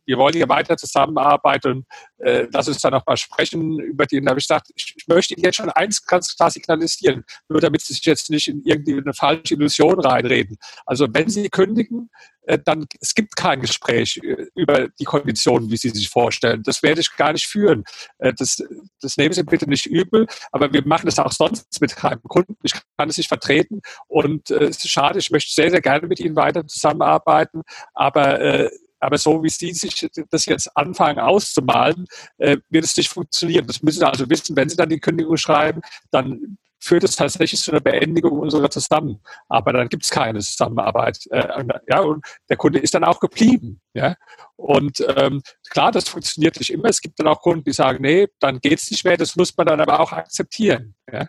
wir 0.05 0.17
wollen 0.19 0.35
hier 0.35 0.47
weiter 0.47 0.77
zusammenarbeiten 0.77 1.87
äh, 2.23 2.47
lass 2.51 2.67
uns 2.67 2.79
dann 2.79 2.93
noch 2.93 3.05
mal 3.05 3.17
sprechen 3.17 3.79
über 3.79 4.05
die. 4.05 4.17
Und 4.17 4.25
da 4.25 4.31
habe 4.31 4.39
ich 4.39 4.47
gesagt, 4.47 4.71
ich, 4.75 4.93
ich 4.95 5.07
möchte 5.07 5.33
Ihnen 5.33 5.43
jetzt 5.43 5.57
schon 5.57 5.69
eins 5.69 6.05
ganz 6.05 6.35
klar 6.35 6.49
signalisieren, 6.49 7.23
nur 7.49 7.59
damit 7.59 7.81
Sie 7.81 7.93
sich 7.93 8.05
jetzt 8.05 8.29
nicht 8.29 8.47
in 8.47 8.61
irgendwie 8.63 8.97
eine 8.97 9.13
falsche 9.13 9.55
Illusion 9.55 9.99
reinreden. 9.99 10.57
Also 10.85 11.07
wenn 11.11 11.29
Sie 11.29 11.49
kündigen, 11.49 12.09
äh, 12.45 12.59
dann 12.63 12.85
es 12.99 13.13
gibt 13.13 13.35
kein 13.35 13.61
Gespräch 13.61 14.19
äh, 14.23 14.47
über 14.55 14.87
die 14.87 15.05
Konditionen, 15.05 15.69
wie 15.69 15.77
Sie 15.77 15.89
sich 15.89 16.09
vorstellen. 16.09 16.63
Das 16.63 16.82
werde 16.83 17.01
ich 17.01 17.15
gar 17.15 17.33
nicht 17.33 17.47
führen. 17.47 17.83
Äh, 18.19 18.33
das, 18.37 18.61
das 19.01 19.17
nehmen 19.17 19.33
Sie 19.33 19.43
bitte 19.43 19.69
nicht 19.69 19.85
übel, 19.85 20.27
aber 20.51 20.71
wir 20.71 20.85
machen 20.85 21.05
das 21.05 21.19
auch 21.19 21.31
sonst 21.31 21.81
mit 21.81 21.95
keinem 21.95 22.21
Kunden. 22.23 22.55
Ich 22.63 22.73
kann 22.97 23.09
es 23.09 23.17
nicht 23.17 23.27
vertreten 23.27 23.81
und 24.07 24.51
es 24.51 24.77
ist 24.77 24.89
schade. 24.89 25.19
Ich 25.19 25.31
möchte 25.31 25.51
sehr, 25.51 25.69
sehr 25.69 25.81
gerne 25.81 26.07
mit 26.07 26.19
Ihnen 26.19 26.35
weiter 26.35 26.67
zusammenarbeiten, 26.67 27.61
aber 27.93 28.69
aber 28.99 29.17
so 29.17 29.43
wie 29.43 29.49
Sie 29.49 29.73
sich 29.73 30.09
das 30.29 30.45
jetzt 30.45 30.77
anfangen 30.77 31.19
auszumalen, 31.19 32.05
wird 32.37 32.85
es 32.85 32.95
nicht 32.95 33.09
funktionieren. 33.09 33.67
Das 33.67 33.83
müssen 33.83 33.99
Sie 33.99 34.07
also 34.07 34.29
wissen, 34.29 34.55
wenn 34.55 34.69
Sie 34.69 34.77
dann 34.77 34.87
die 34.87 34.99
Kündigung 34.99 35.35
schreiben, 35.35 35.81
dann 36.11 36.57
führt 36.83 37.03
es 37.05 37.15
tatsächlich 37.15 37.61
zu 37.61 37.71
einer 37.71 37.79
Beendigung 37.79 38.39
unserer 38.39 38.69
Zusammenarbeit. 38.69 39.75
Dann 39.75 39.89
gibt 39.89 40.03
es 40.03 40.09
keine 40.09 40.39
Zusammenarbeit. 40.39 41.17
Äh, 41.31 41.63
ja, 41.87 42.01
und 42.01 42.25
der 42.49 42.57
Kunde 42.57 42.79
ist 42.79 42.93
dann 42.93 43.05
auch 43.05 43.19
geblieben. 43.21 43.79
Ja? 43.93 44.15
Und 44.57 45.03
ähm, 45.15 45.41
klar, 45.69 45.91
das 45.91 46.09
funktioniert 46.09 46.57
nicht 46.57 46.71
immer. 46.71 46.89
Es 46.89 46.99
gibt 46.99 47.19
dann 47.19 47.27
auch 47.27 47.41
Kunden, 47.41 47.63
die 47.63 47.71
sagen, 47.71 47.99
nee, 48.01 48.27
dann 48.39 48.59
geht 48.59 48.79
es 48.79 48.91
nicht 48.91 49.05
mehr. 49.05 49.15
Das 49.15 49.35
muss 49.37 49.55
man 49.55 49.67
dann 49.67 49.79
aber 49.79 50.01
auch 50.01 50.11
akzeptieren. 50.11 50.95
Ja? 51.11 51.27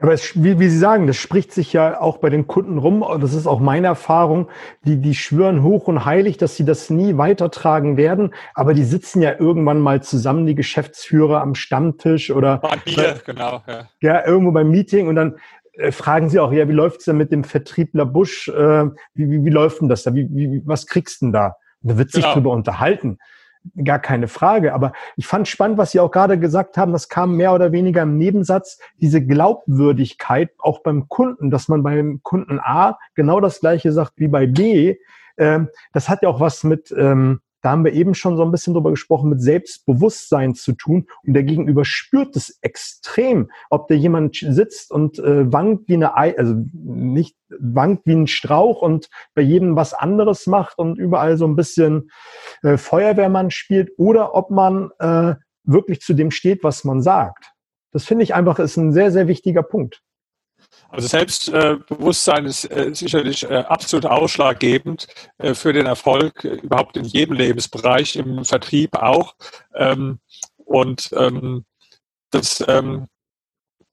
Aber 0.00 0.12
es, 0.12 0.42
wie, 0.42 0.60
wie 0.60 0.68
Sie 0.68 0.78
sagen, 0.78 1.06
das 1.06 1.16
spricht 1.16 1.52
sich 1.52 1.72
ja 1.72 2.00
auch 2.00 2.18
bei 2.18 2.30
den 2.30 2.46
Kunden 2.46 2.78
rum. 2.78 3.02
Und 3.02 3.22
das 3.22 3.34
ist 3.34 3.46
auch 3.46 3.58
meine 3.58 3.88
Erfahrung. 3.88 4.48
Die, 4.84 5.00
die 5.00 5.14
schwören 5.14 5.62
hoch 5.62 5.88
und 5.88 6.04
heilig, 6.04 6.36
dass 6.36 6.56
sie 6.56 6.64
das 6.64 6.88
nie 6.90 7.16
weitertragen 7.16 7.96
werden. 7.96 8.34
Aber 8.54 8.74
die 8.74 8.84
sitzen 8.84 9.22
ja 9.22 9.34
irgendwann 9.38 9.80
mal 9.80 10.02
zusammen, 10.02 10.46
die 10.46 10.54
Geschäftsführer 10.54 11.40
am 11.40 11.54
Stammtisch 11.54 12.30
oder 12.30 12.58
Bei 12.58 12.76
mir, 12.86 13.16
genau, 13.24 13.62
ja. 13.66 13.88
ja, 14.00 14.26
irgendwo 14.26 14.52
beim 14.52 14.70
Meeting. 14.70 15.08
Und 15.08 15.16
dann 15.16 15.36
äh, 15.72 15.90
fragen 15.90 16.28
sie 16.28 16.38
auch, 16.38 16.52
ja, 16.52 16.68
wie 16.68 16.72
läuft's 16.72 17.06
denn 17.06 17.16
mit 17.16 17.32
dem 17.32 17.42
Vertriebler 17.42 18.06
Busch? 18.06 18.48
Äh, 18.48 18.86
wie, 19.14 19.30
wie, 19.30 19.44
wie 19.44 19.50
läuft 19.50 19.80
denn 19.80 19.88
das 19.88 20.04
da? 20.04 20.14
Wie, 20.14 20.28
wie, 20.30 20.62
was 20.64 20.86
kriegst 20.86 21.22
du 21.22 21.26
denn 21.26 21.32
da? 21.32 21.56
Und 21.82 21.92
da 21.92 21.98
wird 21.98 22.12
sich 22.12 22.22
genau. 22.22 22.34
drüber 22.34 22.50
unterhalten 22.50 23.18
gar 23.84 23.98
keine 23.98 24.28
Frage. 24.28 24.74
Aber 24.74 24.92
ich 25.16 25.26
fand 25.26 25.48
spannend, 25.48 25.78
was 25.78 25.92
Sie 25.92 26.00
auch 26.00 26.10
gerade 26.10 26.38
gesagt 26.38 26.76
haben, 26.76 26.92
das 26.92 27.08
kam 27.08 27.36
mehr 27.36 27.52
oder 27.52 27.72
weniger 27.72 28.02
im 28.02 28.16
Nebensatz, 28.16 28.78
diese 29.00 29.24
Glaubwürdigkeit 29.24 30.50
auch 30.58 30.82
beim 30.82 31.08
Kunden, 31.08 31.50
dass 31.50 31.68
man 31.68 31.82
beim 31.82 32.20
Kunden 32.22 32.58
A 32.60 32.98
genau 33.14 33.40
das 33.40 33.60
gleiche 33.60 33.92
sagt 33.92 34.14
wie 34.16 34.28
bei 34.28 34.46
B. 34.46 34.96
Ähm, 35.36 35.68
das 35.92 36.08
hat 36.08 36.22
ja 36.22 36.28
auch 36.28 36.40
was 36.40 36.64
mit 36.64 36.94
ähm, 36.96 37.40
da 37.62 37.70
haben 37.70 37.84
wir 37.84 37.92
eben 37.92 38.14
schon 38.14 38.36
so 38.36 38.44
ein 38.44 38.50
bisschen 38.50 38.74
drüber 38.74 38.90
gesprochen, 38.90 39.30
mit 39.30 39.42
Selbstbewusstsein 39.42 40.54
zu 40.54 40.72
tun. 40.72 41.06
Und 41.26 41.34
der 41.34 41.42
Gegenüber 41.42 41.84
spürt 41.84 42.36
es 42.36 42.58
extrem, 42.62 43.50
ob 43.70 43.88
da 43.88 43.94
jemand 43.94 44.36
sitzt 44.36 44.90
und 44.90 45.18
äh, 45.18 45.52
wankt 45.52 45.88
wie 45.88 45.94
eine 45.94 46.16
Ei, 46.16 46.36
also 46.38 46.54
nicht 46.72 47.36
wankt 47.48 48.06
wie 48.06 48.12
ein 48.12 48.26
Strauch 48.26 48.82
und 48.82 49.08
bei 49.34 49.42
jedem 49.42 49.74
was 49.74 49.94
anderes 49.94 50.46
macht 50.46 50.78
und 50.78 50.98
überall 50.98 51.36
so 51.36 51.46
ein 51.46 51.56
bisschen 51.56 52.10
äh, 52.62 52.76
Feuerwehrmann 52.76 53.50
spielt 53.50 53.90
oder 53.96 54.34
ob 54.34 54.50
man 54.50 54.90
äh, 54.98 55.34
wirklich 55.64 56.00
zu 56.00 56.14
dem 56.14 56.30
steht, 56.30 56.62
was 56.62 56.84
man 56.84 57.02
sagt. 57.02 57.52
Das 57.90 58.04
finde 58.04 58.22
ich 58.22 58.34
einfach 58.34 58.58
ist 58.58 58.76
ein 58.76 58.92
sehr, 58.92 59.10
sehr 59.10 59.28
wichtiger 59.28 59.62
Punkt. 59.62 60.02
Also 60.90 61.06
Selbstbewusstsein 61.06 62.46
ist 62.46 62.64
äh, 62.70 62.94
sicherlich 62.94 63.44
äh, 63.44 63.56
absolut 63.56 64.06
ausschlaggebend 64.06 65.06
äh, 65.36 65.54
für 65.54 65.72
den 65.72 65.86
Erfolg 65.86 66.44
überhaupt 66.44 66.96
in 66.96 67.04
jedem 67.04 67.34
Lebensbereich, 67.34 68.16
im 68.16 68.44
Vertrieb 68.44 68.96
auch. 68.96 69.34
Ähm, 69.74 70.18
und 70.64 71.10
ähm, 71.12 71.66
das, 72.30 72.64
ähm, 72.66 73.08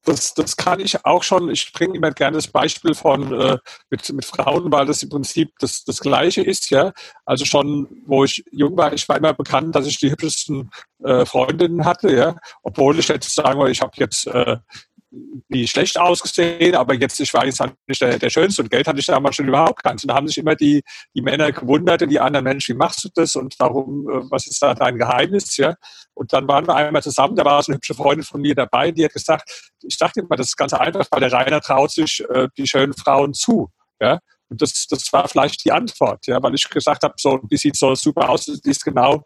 das, 0.06 0.34
das 0.36 0.56
kann 0.56 0.80
ich 0.80 1.06
auch 1.06 1.24
schon, 1.24 1.50
ich 1.50 1.74
bringe 1.74 1.98
immer 1.98 2.12
gerne 2.12 2.38
das 2.38 2.48
Beispiel 2.48 2.94
von 2.94 3.60
mit, 3.90 4.14
mit 4.14 4.26
Frauen, 4.26 4.72
weil 4.72 4.86
das 4.86 5.02
im 5.02 5.10
Prinzip 5.10 5.52
das, 5.60 5.84
das 5.84 6.00
Gleiche 6.00 6.44
ist, 6.44 6.70
ja. 6.70 6.94
Also 7.26 7.44
schon, 7.44 7.88
wo 8.06 8.24
ich 8.24 8.44
jung 8.52 8.78
war, 8.78 8.94
ich 8.94 9.10
war 9.10 9.18
immer 9.18 9.34
bekannt, 9.34 9.76
dass 9.76 9.88
ich 9.88 9.98
die 9.98 10.12
hübschesten 10.12 10.70
Freundinnen 11.26 11.86
hatte, 11.86 12.16
ja. 12.16 12.36
Obwohl 12.62 13.00
ich 13.00 13.08
jetzt 13.08 13.34
sagen 13.34 13.58
würde, 13.58 13.72
ich 13.72 13.82
habe 13.82 13.94
jetzt 13.96 14.30
nie 15.50 15.68
schlecht 15.68 15.98
ausgesehen, 16.00 16.76
aber 16.76 16.94
jetzt, 16.94 17.20
ich 17.20 17.34
war 17.34 17.46
jetzt 17.46 17.62
nicht 17.88 18.02
der, 18.02 18.20
der 18.20 18.30
Schönste 18.30 18.62
und 18.62 18.70
Geld 18.70 18.88
hatte 18.88 19.00
ich 19.00 19.06
damals 19.06 19.36
schon 19.36 19.48
überhaupt 19.48 19.84
keins. 19.84 20.04
Und 20.04 20.10
da 20.10 20.16
haben 20.16 20.28
sich 20.28 20.38
immer 20.38 20.56
die, 20.56 20.82
die 21.14 21.22
Männer 21.22 21.52
gewundert 21.52 22.02
und 22.02 22.10
die 22.10 22.20
anderen 22.20 22.44
Menschen, 22.44 22.76
wie 22.76 22.78
machst 22.78 23.04
du 23.04 23.10
das 23.14 23.36
und 23.36 23.56
warum, 23.60 24.10
äh, 24.10 24.22
was 24.30 24.48
ist 24.48 24.62
da 24.62 24.74
dein 24.74 24.98
Geheimnis, 24.98 25.58
ja? 25.58 25.76
Und 26.14 26.32
dann 26.34 26.48
waren 26.48 26.68
wir 26.68 26.76
einmal 26.76 27.04
zusammen, 27.04 27.36
da 27.36 27.44
war 27.44 27.62
so 27.62 27.72
eine 27.72 27.78
hübsche 27.78 27.94
Freundin 27.94 28.24
von 28.24 28.42
mir 28.42 28.56
dabei, 28.56 28.92
die 28.92 29.06
hat 29.06 29.14
gesagt, 29.14 29.74
ich 29.84 29.98
dachte 29.98 30.22
immer, 30.22 30.36
das 30.36 30.48
ist 30.48 30.58
ganz 30.58 30.74
einfach, 30.74 31.08
weil 31.12 31.20
der 31.22 31.32
Rainer 31.32 31.62
traut 31.62 31.92
sich 31.92 32.24
äh, 32.30 32.48
die 32.58 32.68
schönen 32.68 32.94
Frauen 32.94 33.34
zu, 33.34 33.70
ja? 34.00 34.20
Und 34.48 34.62
das, 34.62 34.86
das 34.88 35.12
war 35.12 35.28
vielleicht 35.28 35.66
die 35.66 35.72
Antwort, 35.72 36.28
ja, 36.28 36.42
weil 36.42 36.54
ich 36.54 36.70
gesagt 36.70 37.04
habe, 37.04 37.16
so, 37.18 37.40
die 37.50 37.58
sieht 37.58 37.76
so 37.76 37.96
super 37.96 38.30
aus, 38.30 38.46
die 38.46 38.70
ist 38.70 38.84
genau 38.84 39.24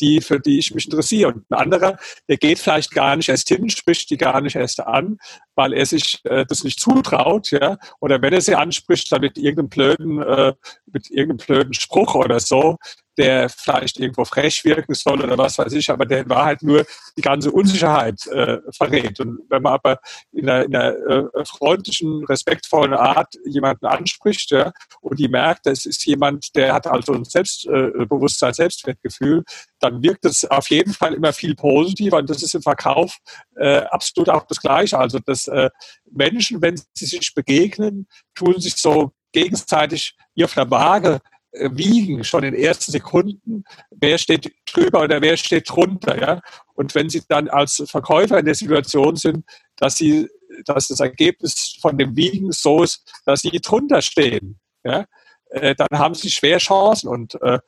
die, 0.00 0.20
für 0.20 0.40
die 0.40 0.58
ich 0.58 0.74
mich 0.74 0.86
interessiere. 0.86 1.28
Und 1.28 1.50
ein 1.50 1.58
anderer, 1.58 1.98
der 2.28 2.36
geht 2.36 2.58
vielleicht 2.58 2.90
gar 2.92 3.16
nicht 3.16 3.28
erst 3.28 3.48
hin, 3.48 3.70
spricht 3.70 4.10
die 4.10 4.16
gar 4.16 4.40
nicht 4.40 4.56
erst 4.56 4.80
an, 4.80 5.18
weil 5.54 5.72
er 5.72 5.86
sich 5.86 6.20
äh, 6.24 6.44
das 6.46 6.64
nicht 6.64 6.80
zutraut, 6.80 7.50
ja. 7.50 7.78
Oder 8.00 8.20
wenn 8.22 8.32
er 8.32 8.40
sie 8.40 8.54
anspricht, 8.54 9.10
dann 9.12 9.20
mit 9.20 9.38
irgendeinem 9.38 9.68
blöden, 9.68 10.22
äh, 10.22 10.54
mit 10.86 11.10
irgendeinem 11.10 11.46
blöden 11.46 11.74
Spruch 11.74 12.14
oder 12.14 12.40
so, 12.40 12.76
der 13.20 13.50
vielleicht 13.50 14.00
irgendwo 14.00 14.24
frech 14.24 14.64
wirken 14.64 14.94
soll 14.94 15.22
oder 15.22 15.36
was 15.36 15.58
weiß 15.58 15.72
ich, 15.74 15.90
aber 15.90 16.06
der 16.06 16.20
in 16.20 16.30
Wahrheit 16.30 16.62
nur 16.62 16.86
die 17.18 17.20
ganze 17.20 17.50
Unsicherheit 17.50 18.26
äh, 18.28 18.58
verrät. 18.72 19.20
Und 19.20 19.40
wenn 19.50 19.62
man 19.62 19.74
aber 19.74 20.00
in 20.32 20.48
einer, 20.48 20.64
in 20.64 20.74
einer 20.74 20.94
äh, 21.34 21.44
freundlichen, 21.44 22.24
respektvollen 22.24 22.94
Art 22.94 23.34
jemanden 23.44 23.84
anspricht 23.84 24.50
ja, 24.52 24.72
und 25.02 25.18
die 25.18 25.28
merkt, 25.28 25.66
das 25.66 25.84
ist 25.84 26.06
jemand, 26.06 26.56
der 26.56 26.72
hat 26.72 26.86
also 26.86 27.12
ein 27.12 27.24
Selbstbewusstsein, 27.24 28.54
Selbstwertgefühl, 28.54 29.44
dann 29.80 30.02
wirkt 30.02 30.24
es 30.24 30.50
auf 30.50 30.70
jeden 30.70 30.94
Fall 30.94 31.12
immer 31.12 31.34
viel 31.34 31.54
positiver 31.54 32.16
und 32.16 32.30
das 32.30 32.42
ist 32.42 32.54
im 32.54 32.62
Verkauf 32.62 33.18
äh, 33.56 33.82
absolut 33.90 34.30
auch 34.30 34.46
das 34.46 34.60
Gleiche. 34.60 34.98
Also 34.98 35.18
dass 35.18 35.46
äh, 35.46 35.68
Menschen, 36.10 36.62
wenn 36.62 36.80
sie 36.94 37.04
sich 37.04 37.34
begegnen, 37.34 38.06
tun 38.34 38.58
sich 38.60 38.76
so 38.76 39.12
gegenseitig 39.32 40.16
wie 40.34 40.44
auf 40.44 40.54
der 40.54 40.70
Waage 40.70 41.16
äh, 41.16 41.29
wiegen 41.52 42.24
schon 42.24 42.44
in 42.44 42.54
ersten 42.54 42.92
Sekunden, 42.92 43.64
wer 43.90 44.18
steht 44.18 44.52
drüber 44.66 45.02
oder 45.02 45.20
wer 45.20 45.36
steht 45.36 45.68
drunter. 45.68 46.20
Ja? 46.20 46.40
Und 46.74 46.94
wenn 46.94 47.08
Sie 47.08 47.22
dann 47.28 47.48
als 47.48 47.82
Verkäufer 47.86 48.38
in 48.38 48.46
der 48.46 48.54
Situation 48.54 49.16
sind, 49.16 49.44
dass 49.76 49.96
Sie, 49.96 50.28
dass 50.64 50.88
das 50.88 51.00
Ergebnis 51.00 51.76
von 51.80 51.98
dem 51.98 52.16
Wiegen 52.16 52.52
so 52.52 52.82
ist, 52.82 53.12
dass 53.24 53.40
Sie 53.40 53.50
drunter 53.50 54.02
stehen, 54.02 54.58
ja? 54.84 55.06
Äh, 55.50 55.74
dann 55.74 55.98
haben 55.98 56.14
Sie 56.14 56.30
schwer 56.30 56.58
Chancen. 56.58 57.08
Und 57.08 57.40
äh, 57.42 57.58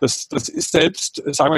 das, 0.00 0.28
das 0.28 0.48
ist 0.48 0.70
selbst, 0.72 1.22
sagen 1.34 1.50
wir, 1.50 1.52